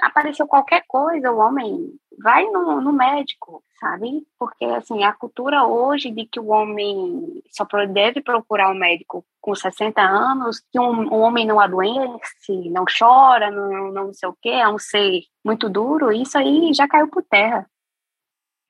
apareceu 0.00 0.46
qualquer 0.46 0.84
coisa, 0.86 1.32
o 1.32 1.38
homem 1.38 1.90
vai 2.22 2.44
no, 2.46 2.80
no 2.80 2.92
médico, 2.92 3.62
sabe? 3.80 4.22
Porque, 4.38 4.64
assim, 4.64 5.02
a 5.04 5.12
cultura 5.12 5.64
hoje 5.64 6.10
de 6.10 6.26
que 6.26 6.38
o 6.38 6.48
homem 6.48 7.42
só 7.50 7.66
deve 7.86 8.20
procurar 8.20 8.70
um 8.70 8.78
médico 8.78 9.24
com 9.40 9.54
60 9.54 10.00
anos, 10.02 10.60
que 10.70 10.78
um, 10.78 11.12
um 11.12 11.20
homem 11.20 11.46
não 11.46 11.58
adoece, 11.58 12.68
não 12.70 12.84
chora, 12.86 13.50
não, 13.50 13.90
não 13.90 14.12
sei 14.12 14.28
o 14.28 14.36
quê, 14.40 14.50
é 14.50 14.68
um 14.68 14.78
ser 14.78 15.22
muito 15.44 15.68
duro, 15.68 16.12
isso 16.12 16.36
aí 16.36 16.72
já 16.74 16.86
caiu 16.86 17.08
por 17.08 17.22
terra. 17.22 17.66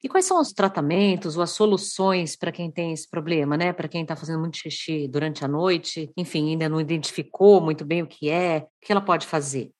E 0.03 0.09
quais 0.09 0.25
são 0.25 0.41
os 0.41 0.53
tratamentos 0.53 1.37
ou 1.37 1.43
as 1.43 1.51
soluções 1.51 2.35
para 2.35 2.51
quem 2.51 2.71
tem 2.71 2.93
esse 2.93 3.09
problema, 3.09 3.57
né? 3.57 3.73
Para 3.73 3.89
quem 3.89 4.03
está 4.03 4.17
fazendo 4.17 4.41
muito 4.41 4.57
xixi 4.57 5.07
durante 5.07 5.45
a 5.45 5.49
noite, 5.49 6.11
enfim, 6.17 6.51
ainda 6.51 6.69
não 6.69 6.81
identificou 6.81 7.61
muito 7.61 7.85
bem 7.85 8.03
o 8.03 8.07
que 8.07 8.31
é, 8.31 8.67
o 8.67 8.87
que 8.87 8.93
ela 8.93 9.03
pode 9.03 9.27
fazer? 9.27 9.71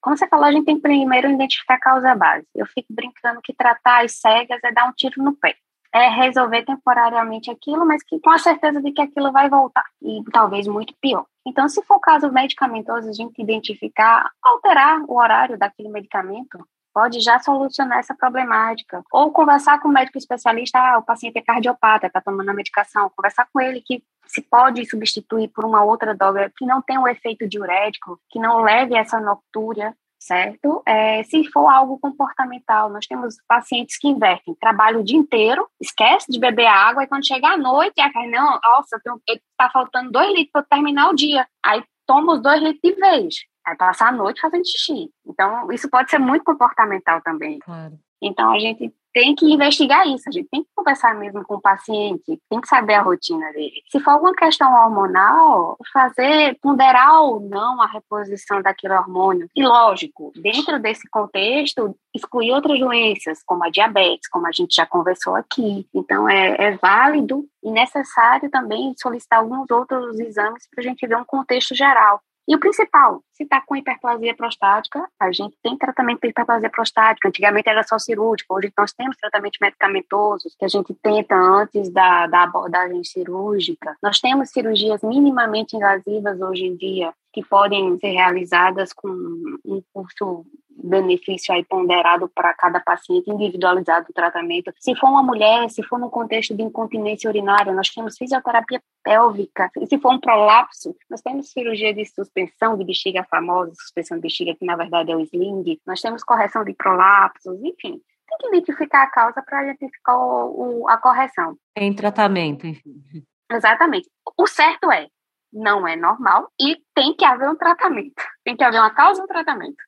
Como 0.00 0.16
você 0.16 0.26
falou, 0.28 0.46
a 0.46 0.52
gente 0.52 0.64
tem 0.64 0.76
que 0.76 0.82
primeiro 0.82 1.28
identificar 1.28 1.74
a 1.74 1.80
causa 1.80 2.14
base. 2.14 2.46
Eu 2.54 2.64
fico 2.66 2.86
brincando 2.90 3.40
que 3.42 3.52
tratar 3.52 4.04
as 4.04 4.12
cegas 4.12 4.60
é 4.64 4.72
dar 4.72 4.88
um 4.88 4.92
tiro 4.92 5.22
no 5.22 5.36
pé. 5.36 5.54
É 5.92 6.08
resolver 6.08 6.64
temporariamente 6.64 7.50
aquilo, 7.50 7.84
mas 7.84 8.02
que, 8.04 8.20
com 8.20 8.30
a 8.30 8.38
certeza 8.38 8.80
de 8.80 8.92
que 8.92 9.02
aquilo 9.02 9.32
vai 9.32 9.50
voltar. 9.50 9.84
E 10.00 10.22
talvez 10.32 10.68
muito 10.68 10.94
pior. 11.00 11.26
Então, 11.44 11.68
se 11.68 11.82
for 11.82 11.98
caso 11.98 12.30
medicamentoso, 12.32 13.08
a 13.08 13.12
gente 13.12 13.42
identificar, 13.42 14.30
alterar 14.42 15.02
o 15.08 15.18
horário 15.18 15.58
daquele 15.58 15.88
medicamento, 15.88 16.64
pode 16.92 17.20
já 17.20 17.38
solucionar 17.38 17.98
essa 17.98 18.14
problemática. 18.14 19.02
Ou 19.12 19.30
conversar 19.30 19.80
com 19.80 19.88
o 19.88 19.92
médico 19.92 20.18
especialista, 20.18 20.78
ah, 20.78 20.98
o 20.98 21.02
paciente 21.02 21.38
é 21.38 21.42
cardiopata, 21.42 22.06
está 22.06 22.20
tomando 22.20 22.50
a 22.50 22.54
medicação, 22.54 23.10
conversar 23.14 23.48
com 23.52 23.60
ele 23.60 23.80
que 23.80 24.02
se 24.26 24.42
pode 24.42 24.88
substituir 24.88 25.48
por 25.48 25.64
uma 25.64 25.82
outra 25.82 26.14
droga 26.14 26.52
que 26.56 26.64
não 26.64 26.80
tenha 26.80 27.00
o 27.00 27.08
efeito 27.08 27.48
diurético, 27.48 28.20
que 28.30 28.38
não 28.38 28.62
leve 28.62 28.94
essa 28.94 29.20
noctúria, 29.20 29.94
certo? 30.20 30.82
É, 30.86 31.22
se 31.24 31.50
for 31.50 31.68
algo 31.68 31.98
comportamental, 31.98 32.90
nós 32.90 33.06
temos 33.06 33.36
pacientes 33.48 33.98
que 33.98 34.06
invertem, 34.06 34.54
trabalham 34.60 35.00
o 35.00 35.04
dia 35.04 35.18
inteiro, 35.18 35.66
esquece 35.80 36.30
de 36.30 36.38
beber 36.38 36.66
água, 36.66 37.02
e 37.02 37.06
quando 37.06 37.26
chega 37.26 37.48
à 37.48 37.56
noite, 37.56 38.00
ah, 38.00 38.10
não, 38.28 38.60
nossa, 38.62 39.00
está 39.26 39.70
faltando 39.72 40.12
dois 40.12 40.28
litros 40.28 40.52
para 40.52 40.62
terminar 40.62 41.08
o 41.08 41.14
dia. 41.14 41.46
Aí 41.64 41.82
toma 42.06 42.34
os 42.34 42.42
dois 42.42 42.60
litros 42.62 42.80
de 42.82 43.00
vez. 43.00 43.34
Passar 43.76 44.08
a 44.08 44.12
noite 44.12 44.40
fazendo 44.40 44.66
xixi. 44.66 45.10
Então, 45.26 45.70
isso 45.72 45.88
pode 45.88 46.10
ser 46.10 46.18
muito 46.18 46.44
comportamental 46.44 47.20
também. 47.22 47.58
Claro. 47.58 47.98
Então, 48.22 48.52
a 48.52 48.58
gente 48.58 48.92
tem 49.12 49.34
que 49.34 49.52
investigar 49.52 50.06
isso, 50.06 50.28
a 50.28 50.32
gente 50.32 50.48
tem 50.50 50.62
que 50.62 50.68
conversar 50.74 51.14
mesmo 51.16 51.44
com 51.44 51.56
o 51.56 51.60
paciente, 51.60 52.40
tem 52.48 52.60
que 52.60 52.68
saber 52.68 52.94
a 52.94 53.02
rotina 53.02 53.52
dele. 53.52 53.82
Se 53.90 53.98
for 54.00 54.12
alguma 54.12 54.34
questão 54.34 54.72
hormonal, 54.72 55.76
fazer, 55.92 56.56
ponderar 56.60 57.22
ou 57.22 57.40
não 57.40 57.80
a 57.80 57.86
reposição 57.86 58.62
daquele 58.62 58.94
hormônio. 58.94 59.48
E 59.54 59.66
lógico, 59.66 60.32
dentro 60.36 60.78
desse 60.78 61.08
contexto, 61.10 61.96
excluir 62.14 62.52
outras 62.52 62.78
doenças, 62.78 63.42
como 63.44 63.64
a 63.64 63.70
diabetes, 63.70 64.28
como 64.28 64.46
a 64.46 64.52
gente 64.52 64.74
já 64.74 64.86
conversou 64.86 65.34
aqui. 65.34 65.86
Então, 65.92 66.28
é, 66.28 66.56
é 66.58 66.76
válido 66.76 67.44
e 67.62 67.70
necessário 67.70 68.50
também 68.50 68.94
solicitar 68.96 69.40
alguns 69.40 69.70
outros 69.70 70.18
exames 70.20 70.68
para 70.70 70.82
a 70.82 70.86
gente 70.86 71.06
ver 71.06 71.16
um 71.16 71.24
contexto 71.24 71.74
geral 71.74 72.20
E 72.50 72.54
o 72.56 72.58
principal, 72.58 73.22
se 73.32 73.44
está 73.44 73.60
com 73.60 73.76
hiperplasia 73.76 74.34
prostática, 74.34 75.08
a 75.20 75.30
gente 75.30 75.56
tem 75.62 75.78
tratamento 75.78 76.18
para 76.18 76.30
hiperplasia 76.30 76.68
prostática. 76.68 77.28
Antigamente 77.28 77.68
era 77.68 77.84
só 77.84 77.96
cirúrgico, 77.96 78.52
hoje 78.52 78.72
nós 78.76 78.92
temos 78.92 79.16
tratamentos 79.18 79.60
medicamentosos 79.60 80.56
que 80.58 80.64
a 80.64 80.68
gente 80.68 80.92
tenta 80.94 81.36
antes 81.36 81.88
da, 81.92 82.26
da 82.26 82.42
abordagem 82.42 83.04
cirúrgica. 83.04 83.96
Nós 84.02 84.18
temos 84.18 84.50
cirurgias 84.50 85.00
minimamente 85.04 85.76
invasivas 85.76 86.40
hoje 86.40 86.64
em 86.64 86.74
dia 86.74 87.14
que 87.32 87.44
podem 87.44 87.98
ser 87.98 88.10
realizadas 88.10 88.92
com 88.92 89.08
um 89.08 89.82
custo 89.92 90.46
benefício 90.82 91.54
aí 91.54 91.64
ponderado 91.64 92.28
para 92.28 92.54
cada 92.54 92.80
paciente, 92.80 93.30
individualizado 93.30 94.06
o 94.08 94.12
tratamento. 94.12 94.72
Se 94.78 94.94
for 94.96 95.08
uma 95.08 95.22
mulher, 95.22 95.68
se 95.68 95.82
for 95.82 95.98
no 95.98 96.10
contexto 96.10 96.54
de 96.54 96.62
incontinência 96.62 97.28
urinária, 97.28 97.72
nós 97.72 97.90
temos 97.90 98.16
fisioterapia 98.16 98.82
pélvica. 99.02 99.70
E 99.80 99.86
se 99.86 99.98
for 99.98 100.12
um 100.12 100.20
prolapso, 100.20 100.94
nós 101.10 101.20
temos 101.20 101.50
cirurgia 101.50 101.92
de 101.92 102.04
suspensão 102.06 102.76
de 102.76 102.84
bexiga 102.84 103.26
famosa, 103.30 103.72
suspensão 103.74 104.16
de 104.16 104.22
bexiga, 104.22 104.54
que 104.54 104.64
na 104.64 104.76
verdade 104.76 105.12
é 105.12 105.16
o 105.16 105.20
sling. 105.20 105.78
Nós 105.86 106.00
temos 106.00 106.24
correção 106.24 106.64
de 106.64 106.72
prolapsos, 106.74 107.62
enfim. 107.62 108.00
Tem 108.28 108.38
que 108.38 108.56
identificar 108.56 109.02
a 109.02 109.10
causa 109.10 109.42
para 109.42 109.64
identificar 109.64 110.16
o, 110.16 110.82
o, 110.82 110.88
a 110.88 110.96
correção. 110.96 111.56
Em 111.76 111.92
tratamento, 111.92 112.66
enfim. 112.66 113.02
Exatamente. 113.50 114.08
O 114.38 114.46
certo 114.46 114.90
é, 114.92 115.08
não 115.52 115.86
é 115.86 115.96
normal 115.96 116.48
e 116.60 116.76
tem 116.94 117.14
que 117.14 117.24
haver 117.24 117.48
um 117.48 117.56
tratamento. 117.56 118.22
Tem 118.44 118.56
que 118.56 118.64
haver 118.64 118.80
uma 118.80 118.90
causa 118.90 119.20
e 119.20 119.24
um 119.24 119.26
tratamento. 119.26 119.82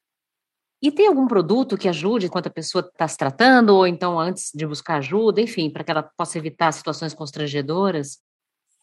E 0.82 0.90
tem 0.90 1.06
algum 1.06 1.28
produto 1.28 1.78
que 1.78 1.88
ajude 1.88 2.26
enquanto 2.26 2.48
a 2.48 2.50
pessoa 2.50 2.82
está 2.84 3.06
se 3.06 3.16
tratando, 3.16 3.70
ou 3.70 3.86
então 3.86 4.18
antes 4.18 4.50
de 4.52 4.66
buscar 4.66 4.96
ajuda, 4.96 5.40
enfim, 5.40 5.70
para 5.70 5.84
que 5.84 5.90
ela 5.92 6.02
possa 6.02 6.38
evitar 6.38 6.72
situações 6.72 7.14
constrangedoras? 7.14 8.18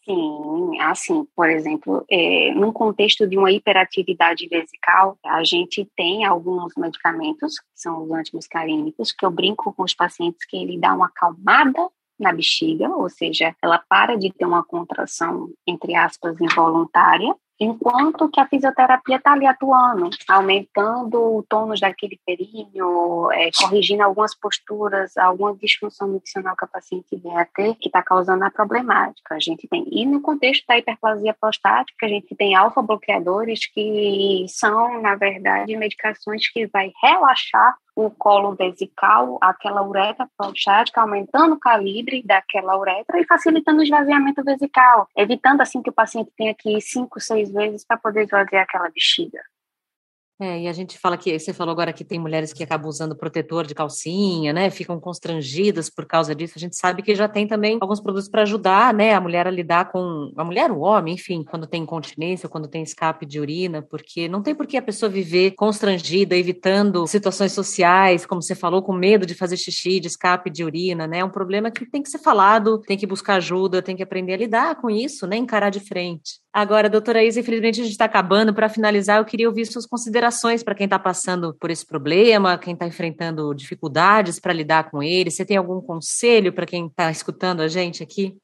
Sim, 0.02 0.80
assim, 0.80 1.26
por 1.36 1.50
exemplo, 1.50 2.02
é, 2.10 2.54
num 2.54 2.72
contexto 2.72 3.26
de 3.26 3.36
uma 3.36 3.52
hiperatividade 3.52 4.48
vesical, 4.48 5.18
a 5.22 5.44
gente 5.44 5.86
tem 5.94 6.24
alguns 6.24 6.72
medicamentos, 6.74 7.58
que 7.58 7.66
são 7.74 8.02
os 8.02 8.10
antimuscarínicos, 8.10 9.12
que 9.12 9.24
eu 9.24 9.30
brinco 9.30 9.70
com 9.74 9.82
os 9.82 9.92
pacientes 9.92 10.46
que 10.46 10.56
ele 10.56 10.78
dá 10.78 10.94
uma 10.94 11.06
acalmada 11.06 11.86
na 12.20 12.32
bexiga, 12.32 12.88
ou 12.88 13.08
seja, 13.08 13.54
ela 13.62 13.82
para 13.88 14.16
de 14.16 14.32
ter 14.32 14.44
uma 14.44 14.62
contração, 14.62 15.48
entre 15.66 15.94
aspas, 15.94 16.40
involuntária, 16.40 17.34
enquanto 17.60 18.28
que 18.30 18.40
a 18.40 18.46
fisioterapia 18.46 19.16
está 19.16 19.32
ali 19.32 19.46
atuando, 19.46 20.08
aumentando 20.26 21.36
o 21.36 21.42
tônus 21.42 21.78
daquele 21.78 22.18
períneo, 22.24 23.30
é, 23.32 23.50
corrigindo 23.58 24.02
algumas 24.02 24.34
posturas, 24.34 25.14
alguma 25.18 25.54
disfunção 25.54 26.08
nutricional 26.08 26.56
que 26.56 26.64
a 26.64 26.68
paciente 26.68 27.14
vem 27.16 27.36
a 27.36 27.44
ter, 27.44 27.74
que 27.74 27.88
está 27.88 28.02
causando 28.02 28.44
a 28.44 28.50
problemática. 28.50 29.34
A 29.34 29.38
gente 29.40 29.68
tem, 29.68 29.86
e 29.90 30.06
no 30.06 30.22
contexto 30.22 30.64
da 30.66 30.78
hiperplasia 30.78 31.36
prostática, 31.38 32.06
a 32.06 32.08
gente 32.08 32.34
tem 32.34 32.54
alfa-bloqueadores 32.54 33.66
que 33.66 34.46
são, 34.48 35.02
na 35.02 35.14
verdade, 35.14 35.76
medicações 35.76 36.50
que 36.50 36.66
vai 36.66 36.90
relaxar 37.02 37.76
o 38.06 38.10
colo 38.10 38.54
vesical, 38.54 39.38
aquela 39.40 39.82
uretra 39.82 40.28
prostática, 40.36 41.00
aumentando 41.00 41.54
o 41.54 41.60
calibre 41.60 42.22
daquela 42.22 42.76
uretra 42.78 43.20
e 43.20 43.26
facilitando 43.26 43.80
o 43.80 43.82
esvaziamento 43.82 44.42
vesical, 44.42 45.08
evitando 45.16 45.60
assim 45.60 45.82
que 45.82 45.90
o 45.90 45.92
paciente 45.92 46.30
tenha 46.36 46.54
que 46.54 46.76
ir 46.76 46.80
cinco, 46.80 47.20
seis 47.20 47.52
vezes 47.52 47.84
para 47.84 47.96
poder 47.96 48.24
esvaziar 48.24 48.62
aquela 48.62 48.88
bexiga. 48.88 49.40
É, 50.42 50.62
e 50.62 50.68
a 50.68 50.72
gente 50.72 50.98
fala 50.98 51.18
que, 51.18 51.38
você 51.38 51.52
falou 51.52 51.70
agora 51.70 51.92
que 51.92 52.02
tem 52.02 52.18
mulheres 52.18 52.50
que 52.50 52.64
acabam 52.64 52.88
usando 52.88 53.14
protetor 53.14 53.66
de 53.66 53.74
calcinha, 53.74 54.54
né? 54.54 54.70
Ficam 54.70 54.98
constrangidas 54.98 55.90
por 55.90 56.06
causa 56.06 56.34
disso. 56.34 56.54
A 56.56 56.58
gente 56.58 56.76
sabe 56.76 57.02
que 57.02 57.14
já 57.14 57.28
tem 57.28 57.46
também 57.46 57.76
alguns 57.78 58.00
produtos 58.00 58.26
para 58.26 58.40
ajudar, 58.40 58.94
né? 58.94 59.12
A 59.12 59.20
mulher 59.20 59.46
a 59.46 59.50
lidar 59.50 59.92
com. 59.92 60.32
A 60.34 60.42
mulher, 60.42 60.70
o 60.70 60.80
homem, 60.80 61.12
enfim, 61.12 61.44
quando 61.44 61.66
tem 61.66 61.82
incontinência, 61.82 62.48
quando 62.48 62.68
tem 62.68 62.82
escape 62.82 63.26
de 63.26 63.38
urina, 63.38 63.82
porque 63.82 64.28
não 64.28 64.42
tem 64.42 64.54
por 64.54 64.66
que 64.66 64.78
a 64.78 64.82
pessoa 64.82 65.10
viver 65.10 65.50
constrangida, 65.50 66.34
evitando 66.34 67.06
situações 67.06 67.52
sociais, 67.52 68.24
como 68.24 68.40
você 68.40 68.54
falou, 68.54 68.82
com 68.82 68.94
medo 68.94 69.26
de 69.26 69.34
fazer 69.34 69.58
xixi, 69.58 70.00
de 70.00 70.06
escape 70.06 70.48
de 70.48 70.64
urina, 70.64 71.06
né? 71.06 71.18
É 71.18 71.24
um 71.24 71.28
problema 71.28 71.70
que 71.70 71.84
tem 71.84 72.02
que 72.02 72.08
ser 72.08 72.18
falado, 72.18 72.78
tem 72.78 72.96
que 72.96 73.06
buscar 73.06 73.34
ajuda, 73.34 73.82
tem 73.82 73.94
que 73.94 74.02
aprender 74.02 74.32
a 74.32 74.38
lidar 74.38 74.80
com 74.80 74.88
isso, 74.88 75.26
né? 75.26 75.36
Encarar 75.36 75.68
de 75.68 75.80
frente. 75.80 76.40
Agora, 76.52 76.90
doutora 76.90 77.22
Isa, 77.22 77.38
infelizmente 77.38 77.80
a 77.80 77.84
gente 77.84 77.92
está 77.92 78.06
acabando. 78.06 78.52
Para 78.52 78.68
finalizar, 78.68 79.18
eu 79.18 79.24
queria 79.24 79.48
ouvir 79.48 79.66
suas 79.66 79.86
considerações 79.86 80.64
para 80.64 80.74
quem 80.74 80.84
está 80.84 80.98
passando 80.98 81.54
por 81.54 81.70
esse 81.70 81.86
problema, 81.86 82.58
quem 82.58 82.74
está 82.74 82.86
enfrentando 82.86 83.54
dificuldades 83.54 84.40
para 84.40 84.52
lidar 84.52 84.90
com 84.90 85.00
ele. 85.00 85.30
Você 85.30 85.44
tem 85.44 85.56
algum 85.56 85.80
conselho 85.80 86.52
para 86.52 86.66
quem 86.66 86.86
está 86.86 87.08
escutando 87.10 87.60
a 87.60 87.68
gente 87.68 88.02
aqui? 88.02 88.36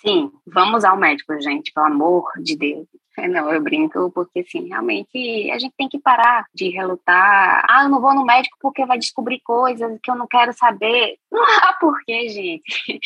Sim, 0.00 0.30
vamos 0.46 0.84
ao 0.84 0.96
médico, 0.96 1.38
gente, 1.40 1.72
pelo 1.72 1.86
amor 1.86 2.24
de 2.42 2.56
Deus. 2.56 2.86
Não, 3.28 3.52
eu 3.52 3.62
brinco 3.62 4.10
porque, 4.12 4.44
sim, 4.44 4.68
realmente 4.68 5.50
a 5.50 5.58
gente 5.58 5.74
tem 5.76 5.88
que 5.88 5.98
parar 5.98 6.46
de 6.54 6.68
relutar. 6.68 7.64
Ah, 7.68 7.84
eu 7.84 7.88
não 7.88 8.00
vou 8.00 8.14
no 8.14 8.24
médico 8.24 8.56
porque 8.60 8.86
vai 8.86 8.98
descobrir 8.98 9.40
coisas 9.40 9.98
que 10.02 10.10
eu 10.10 10.16
não 10.16 10.26
quero 10.26 10.52
saber. 10.52 11.16
Não 11.30 11.42
há 11.42 11.74
porquê, 11.74 12.28
gente. 12.28 12.62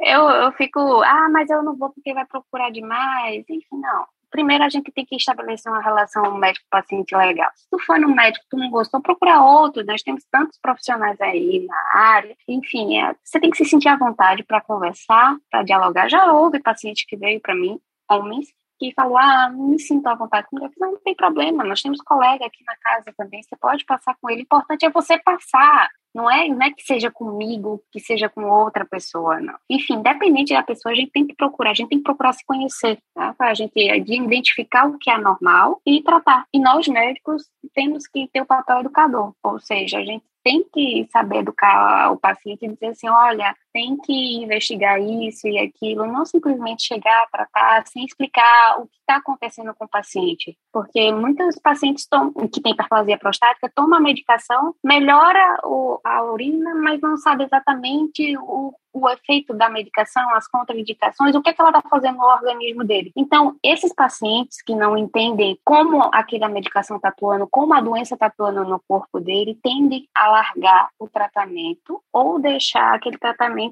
Eu, 0.00 0.28
eu 0.28 0.52
fico, 0.52 0.80
ah, 1.02 1.28
mas 1.30 1.48
eu 1.48 1.62
não 1.62 1.76
vou 1.76 1.88
porque 1.88 2.12
vai 2.12 2.26
procurar 2.26 2.68
demais. 2.68 3.44
Enfim, 3.48 3.78
não. 3.78 4.04
Primeiro 4.28 4.64
a 4.64 4.68
gente 4.68 4.90
tem 4.90 5.06
que 5.06 5.14
estabelecer 5.14 5.70
uma 5.70 5.80
relação 5.80 6.36
médico-paciente 6.36 7.16
legal. 7.16 7.48
Se 7.54 7.70
tu 7.70 7.78
for 7.78 8.00
no 8.00 8.12
médico 8.12 8.44
tu 8.50 8.56
não 8.56 8.68
gostou, 8.70 9.00
procura 9.00 9.40
outro. 9.40 9.84
Nós 9.86 10.02
temos 10.02 10.24
tantos 10.32 10.58
profissionais 10.60 11.20
aí 11.20 11.64
na 11.64 11.76
área. 11.94 12.36
Enfim, 12.48 12.98
é, 12.98 13.14
você 13.22 13.38
tem 13.38 13.50
que 13.50 13.56
se 13.56 13.64
sentir 13.64 13.86
à 13.86 13.96
vontade 13.96 14.42
para 14.42 14.60
conversar, 14.60 15.36
para 15.48 15.62
dialogar. 15.62 16.08
Já 16.08 16.32
houve 16.32 16.60
paciente 16.60 17.06
que 17.06 17.16
veio 17.16 17.40
para 17.40 17.54
mim, 17.54 17.78
homens, 18.10 18.48
que 18.78 18.92
falou, 18.94 19.16
ah, 19.16 19.50
não 19.50 19.68
me 19.68 19.78
sinto 19.78 20.06
à 20.06 20.14
vontade 20.14 20.46
com 20.50 20.58
ele. 20.58 20.72
Não, 20.78 20.92
não 20.92 21.00
tem 21.00 21.14
problema, 21.14 21.64
nós 21.64 21.82
temos 21.82 22.00
colega 22.00 22.46
aqui 22.46 22.64
na 22.66 22.76
casa 22.76 23.12
também, 23.16 23.42
você 23.42 23.56
pode 23.56 23.84
passar 23.84 24.16
com 24.20 24.30
ele. 24.30 24.42
O 24.42 24.44
importante 24.44 24.84
é 24.84 24.90
você 24.90 25.18
passar, 25.18 25.88
não 26.14 26.30
é, 26.30 26.48
não 26.48 26.62
é 26.62 26.70
que 26.70 26.82
seja 26.82 27.10
comigo, 27.10 27.82
que 27.90 27.98
seja 27.98 28.28
com 28.28 28.44
outra 28.44 28.84
pessoa, 28.84 29.40
não. 29.40 29.54
Enfim, 29.68 29.94
independente 29.94 30.54
da 30.54 30.62
pessoa, 30.62 30.92
a 30.92 30.96
gente 30.96 31.10
tem 31.10 31.26
que 31.26 31.34
procurar, 31.34 31.70
a 31.70 31.74
gente 31.74 31.88
tem 31.88 31.98
que 31.98 32.04
procurar 32.04 32.32
se 32.32 32.44
conhecer, 32.46 32.98
tá? 33.14 33.34
para 33.34 33.50
a 33.50 33.54
gente 33.54 33.72
identificar 33.76 34.86
o 34.86 34.98
que 34.98 35.10
é 35.10 35.18
normal 35.18 35.80
e 35.84 36.02
tratar. 36.02 36.46
E 36.52 36.60
nós, 36.60 36.86
médicos, 36.86 37.50
temos 37.74 38.06
que 38.06 38.28
ter 38.28 38.42
o 38.42 38.46
papel 38.46 38.80
educador, 38.80 39.32
ou 39.42 39.58
seja, 39.58 39.98
a 39.98 40.04
gente 40.04 40.24
tem 40.44 40.62
que 40.72 41.08
saber 41.10 41.38
educar 41.38 42.12
o 42.12 42.18
paciente 42.18 42.66
e 42.66 42.68
dizer 42.68 42.88
assim, 42.88 43.08
olha, 43.08 43.56
tem 43.74 43.96
que 43.96 44.36
investigar 44.36 45.02
isso 45.02 45.48
e 45.48 45.58
aquilo, 45.58 46.06
não 46.06 46.24
simplesmente 46.24 46.86
chegar, 46.86 47.26
tratar, 47.26 47.84
sem 47.88 48.04
explicar 48.04 48.78
o 48.78 48.86
que 48.86 48.96
está 49.00 49.16
acontecendo 49.16 49.74
com 49.74 49.84
o 49.84 49.88
paciente. 49.88 50.56
Porque 50.72 51.10
muitos 51.12 51.58
pacientes 51.58 52.06
que 52.52 52.60
têm 52.60 52.72
hiperplasia 52.72 53.18
prostática 53.18 53.70
tomam 53.74 53.98
a 53.98 54.00
medicação, 54.00 54.76
melhora 54.82 55.58
o, 55.64 55.98
a 56.04 56.22
urina, 56.22 56.72
mas 56.76 57.00
não 57.00 57.16
sabe 57.16 57.42
exatamente 57.42 58.38
o, 58.38 58.72
o 58.94 59.10
efeito 59.10 59.52
da 59.52 59.68
medicação, 59.68 60.32
as 60.34 60.46
contraindicações, 60.46 61.34
o 61.34 61.42
que, 61.42 61.50
é 61.50 61.52
que 61.52 61.60
ela 61.60 61.70
está 61.70 61.82
fazendo 61.82 62.18
no 62.18 62.24
organismo 62.24 62.84
dele. 62.84 63.10
Então, 63.16 63.56
esses 63.62 63.92
pacientes 63.92 64.62
que 64.62 64.74
não 64.74 64.96
entendem 64.96 65.58
como 65.64 66.08
aquela 66.12 66.48
medicação 66.48 66.96
está 66.96 67.08
atuando, 67.08 67.48
como 67.50 67.74
a 67.74 67.80
doença 67.80 68.14
está 68.14 68.26
atuando 68.26 68.64
no 68.64 68.80
corpo 68.86 69.18
dele, 69.18 69.58
tendem 69.60 70.08
a 70.14 70.28
largar 70.28 70.90
o 70.98 71.08
tratamento 71.08 72.00
ou 72.12 72.38
deixar 72.38 72.94
aquele 72.94 73.18
tratamento 73.18 73.63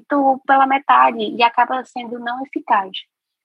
pela 0.45 0.67
metade 0.67 1.19
e 1.19 1.43
acaba 1.43 1.83
sendo 1.85 2.19
não 2.19 2.43
eficaz. 2.45 2.91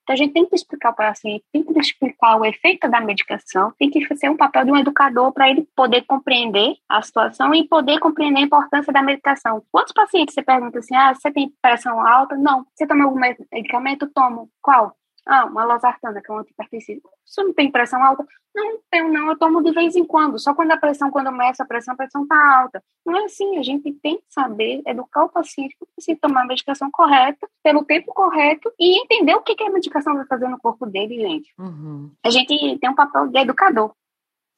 Então, 0.09 0.15
a 0.15 0.17
gente 0.17 0.33
tem 0.33 0.47
que 0.47 0.55
explicar 0.55 0.95
para 0.95 1.05
o 1.05 1.09
paciente, 1.11 1.45
tem 1.53 1.63
que 1.63 1.79
explicar 1.79 2.37
o 2.37 2.45
efeito 2.47 2.89
da 2.89 2.99
medicação, 2.99 3.75
tem 3.79 3.91
que 3.91 4.17
ser 4.17 4.31
um 4.31 4.39
papel 4.39 4.65
de 4.65 4.73
um 4.73 4.77
educador 4.79 5.31
para 5.33 5.51
ele 5.51 5.69
poder 5.77 6.03
compreender 6.07 6.77
a 6.89 7.03
situação 7.03 7.55
e 7.55 7.69
poder 7.69 7.99
compreender 7.99 8.41
a 8.41 8.45
importância 8.45 8.91
da 8.91 9.03
medicação. 9.03 9.63
Quantos 9.71 9.93
pacientes 9.93 10.33
você 10.33 10.43
pergunta 10.43 10.79
assim, 10.79 10.97
ah, 10.97 11.13
você 11.15 11.31
tem 11.31 11.53
pressão 11.61 12.01
alta? 12.01 12.37
Não. 12.37 12.65
Você 12.75 12.87
toma 12.87 13.05
algum 13.05 13.21
medicamento? 13.21 14.07
Tomo. 14.07 14.49
Qual? 14.63 14.97
Ah, 15.31 15.45
uma 15.45 15.63
losartana, 15.63 16.23
que 16.23 16.31
é 16.31 16.35
um 16.35 16.39
antipertensivo. 16.39 17.03
Você 17.23 17.43
não 17.43 17.53
tem 17.53 17.71
pressão 17.71 18.03
alta? 18.03 18.25
Não, 18.55 18.79
tenho 18.91 19.13
não, 19.13 19.29
eu 19.29 19.39
tomo 19.39 19.63
de 19.63 19.73
vez 19.73 19.95
em 19.95 20.05
quando. 20.05 20.39
Só 20.39 20.55
quando 20.55 20.71
a 20.71 20.77
pressão, 20.79 21.11
quando 21.11 21.27
começa 21.27 21.63
a 21.63 21.67
pressão, 21.67 21.93
a 21.93 21.97
pressão 21.99 22.23
está 22.23 22.61
alta. 22.61 22.83
Não 23.05 23.15
é 23.15 23.25
assim, 23.25 23.59
a 23.59 23.63
gente 23.63 23.93
tem 24.03 24.17
que 24.17 24.25
saber 24.31 24.81
educar 24.87 25.25
o 25.25 25.29
paciente 25.29 25.77
para 25.79 26.17
tomar 26.17 26.43
a 26.45 26.47
medicação 26.47 26.91
correta, 26.91 27.47
pelo 27.63 27.85
tempo 27.85 28.13
correto 28.15 28.73
e 28.81 29.03
entender 29.03 29.35
o 29.35 29.43
que, 29.43 29.55
que 29.55 29.65
a 29.65 29.71
medicação 29.71 30.15
vai 30.15 30.25
fazer 30.25 30.49
no 30.49 30.59
corpo 30.59 30.87
dele, 30.87 31.21
gente. 31.21 31.53
Uhum. 31.59 32.11
A 32.25 32.31
gente 32.31 32.79
tem 32.79 32.89
um 32.89 32.95
papel 32.95 33.29
de 33.29 33.39
educador. 33.39 33.93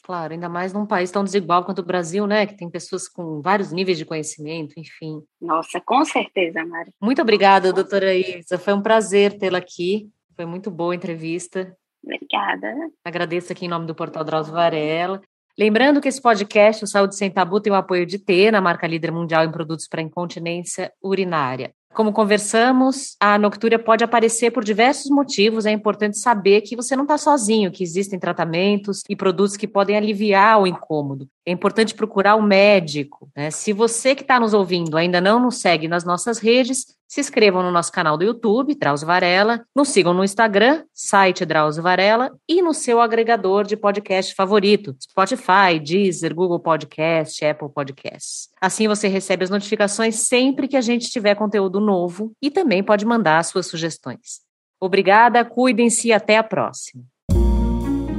Claro, 0.02 0.32
ainda 0.32 0.48
mais 0.48 0.72
num 0.72 0.86
país 0.86 1.10
tão 1.10 1.24
desigual 1.24 1.64
quanto 1.64 1.80
o 1.80 1.84
Brasil, 1.84 2.26
né? 2.26 2.46
Que 2.46 2.56
tem 2.56 2.70
pessoas 2.70 3.08
com 3.08 3.42
vários 3.42 3.70
níveis 3.70 3.98
de 3.98 4.04
conhecimento, 4.04 4.78
enfim. 4.78 5.22
Nossa, 5.40 5.80
com 5.80 6.04
certeza, 6.04 6.64
Mari. 6.64 6.92
Muito 7.00 7.20
obrigada, 7.20 7.72
doutora 7.72 8.14
Isa. 8.14 8.58
Foi 8.58 8.72
um 8.72 8.82
prazer 8.82 9.36
tê-la 9.36 9.58
aqui. 9.58 10.08
Foi 10.40 10.46
muito 10.46 10.70
boa 10.70 10.94
a 10.94 10.96
entrevista. 10.96 11.76
Obrigada. 12.02 12.72
Agradeço 13.04 13.52
aqui 13.52 13.66
em 13.66 13.68
nome 13.68 13.84
do 13.84 13.94
Portal 13.94 14.24
Drauzio 14.24 14.54
Varela. 14.54 15.20
Lembrando 15.58 16.00
que 16.00 16.08
esse 16.08 16.22
podcast, 16.22 16.82
o 16.82 16.86
Saúde 16.86 17.14
Sem 17.14 17.30
Tabu, 17.30 17.60
tem 17.60 17.70
o 17.70 17.76
apoio 17.76 18.06
de 18.06 18.18
T, 18.18 18.50
na 18.50 18.58
marca 18.58 18.86
líder 18.86 19.12
mundial 19.12 19.44
em 19.44 19.52
produtos 19.52 19.86
para 19.86 20.00
incontinência 20.00 20.90
urinária. 21.02 21.74
Como 21.92 22.10
conversamos, 22.10 23.16
a 23.20 23.36
noctúria 23.36 23.78
pode 23.78 24.02
aparecer 24.02 24.50
por 24.50 24.64
diversos 24.64 25.10
motivos. 25.10 25.66
É 25.66 25.72
importante 25.72 26.16
saber 26.16 26.62
que 26.62 26.74
você 26.74 26.96
não 26.96 27.02
está 27.02 27.18
sozinho, 27.18 27.70
que 27.70 27.82
existem 27.82 28.18
tratamentos 28.18 29.02
e 29.10 29.14
produtos 29.14 29.58
que 29.58 29.68
podem 29.68 29.94
aliviar 29.94 30.58
o 30.58 30.66
incômodo. 30.66 31.28
É 31.44 31.52
importante 31.52 31.94
procurar 31.94 32.36
o 32.36 32.42
médico. 32.42 33.28
Né? 33.36 33.50
Se 33.50 33.74
você 33.74 34.14
que 34.14 34.22
está 34.22 34.40
nos 34.40 34.54
ouvindo 34.54 34.96
ainda 34.96 35.20
não 35.20 35.38
nos 35.38 35.56
segue 35.56 35.86
nas 35.86 36.02
nossas 36.02 36.38
redes, 36.38 36.86
se 37.10 37.20
inscrevam 37.20 37.60
no 37.60 37.72
nosso 37.72 37.90
canal 37.90 38.16
do 38.16 38.22
YouTube, 38.22 38.76
Drauzio 38.76 39.04
Varela, 39.04 39.64
nos 39.74 39.88
sigam 39.88 40.14
no 40.14 40.22
Instagram, 40.22 40.84
site 40.94 41.44
Drauzio 41.44 41.82
Varela, 41.82 42.30
e 42.48 42.62
no 42.62 42.72
seu 42.72 43.00
agregador 43.00 43.64
de 43.64 43.76
podcast 43.76 44.32
favorito, 44.32 44.94
Spotify, 45.02 45.80
Deezer, 45.84 46.32
Google 46.32 46.60
Podcast, 46.60 47.44
Apple 47.44 47.68
Podcasts. 47.74 48.48
Assim 48.60 48.86
você 48.86 49.08
recebe 49.08 49.42
as 49.42 49.50
notificações 49.50 50.20
sempre 50.20 50.68
que 50.68 50.76
a 50.76 50.80
gente 50.80 51.10
tiver 51.10 51.34
conteúdo 51.34 51.80
novo 51.80 52.30
e 52.40 52.48
também 52.48 52.80
pode 52.80 53.04
mandar 53.04 53.44
suas 53.44 53.66
sugestões. 53.66 54.42
Obrigada, 54.80 55.44
cuidem-se 55.44 56.08
e 56.08 56.12
até 56.12 56.38
a 56.38 56.44
próxima. 56.44 57.02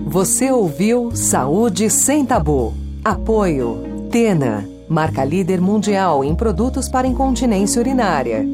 Você 0.06 0.52
ouviu 0.52 1.16
Saúde 1.16 1.90
Sem 1.90 2.26
Tabu. 2.26 2.74
Apoio 3.06 4.10
Tena, 4.12 4.68
marca 4.90 5.24
líder 5.24 5.62
mundial 5.62 6.26
em 6.26 6.36
produtos 6.36 6.90
para 6.90 7.08
incontinência 7.08 7.80
urinária. 7.80 8.46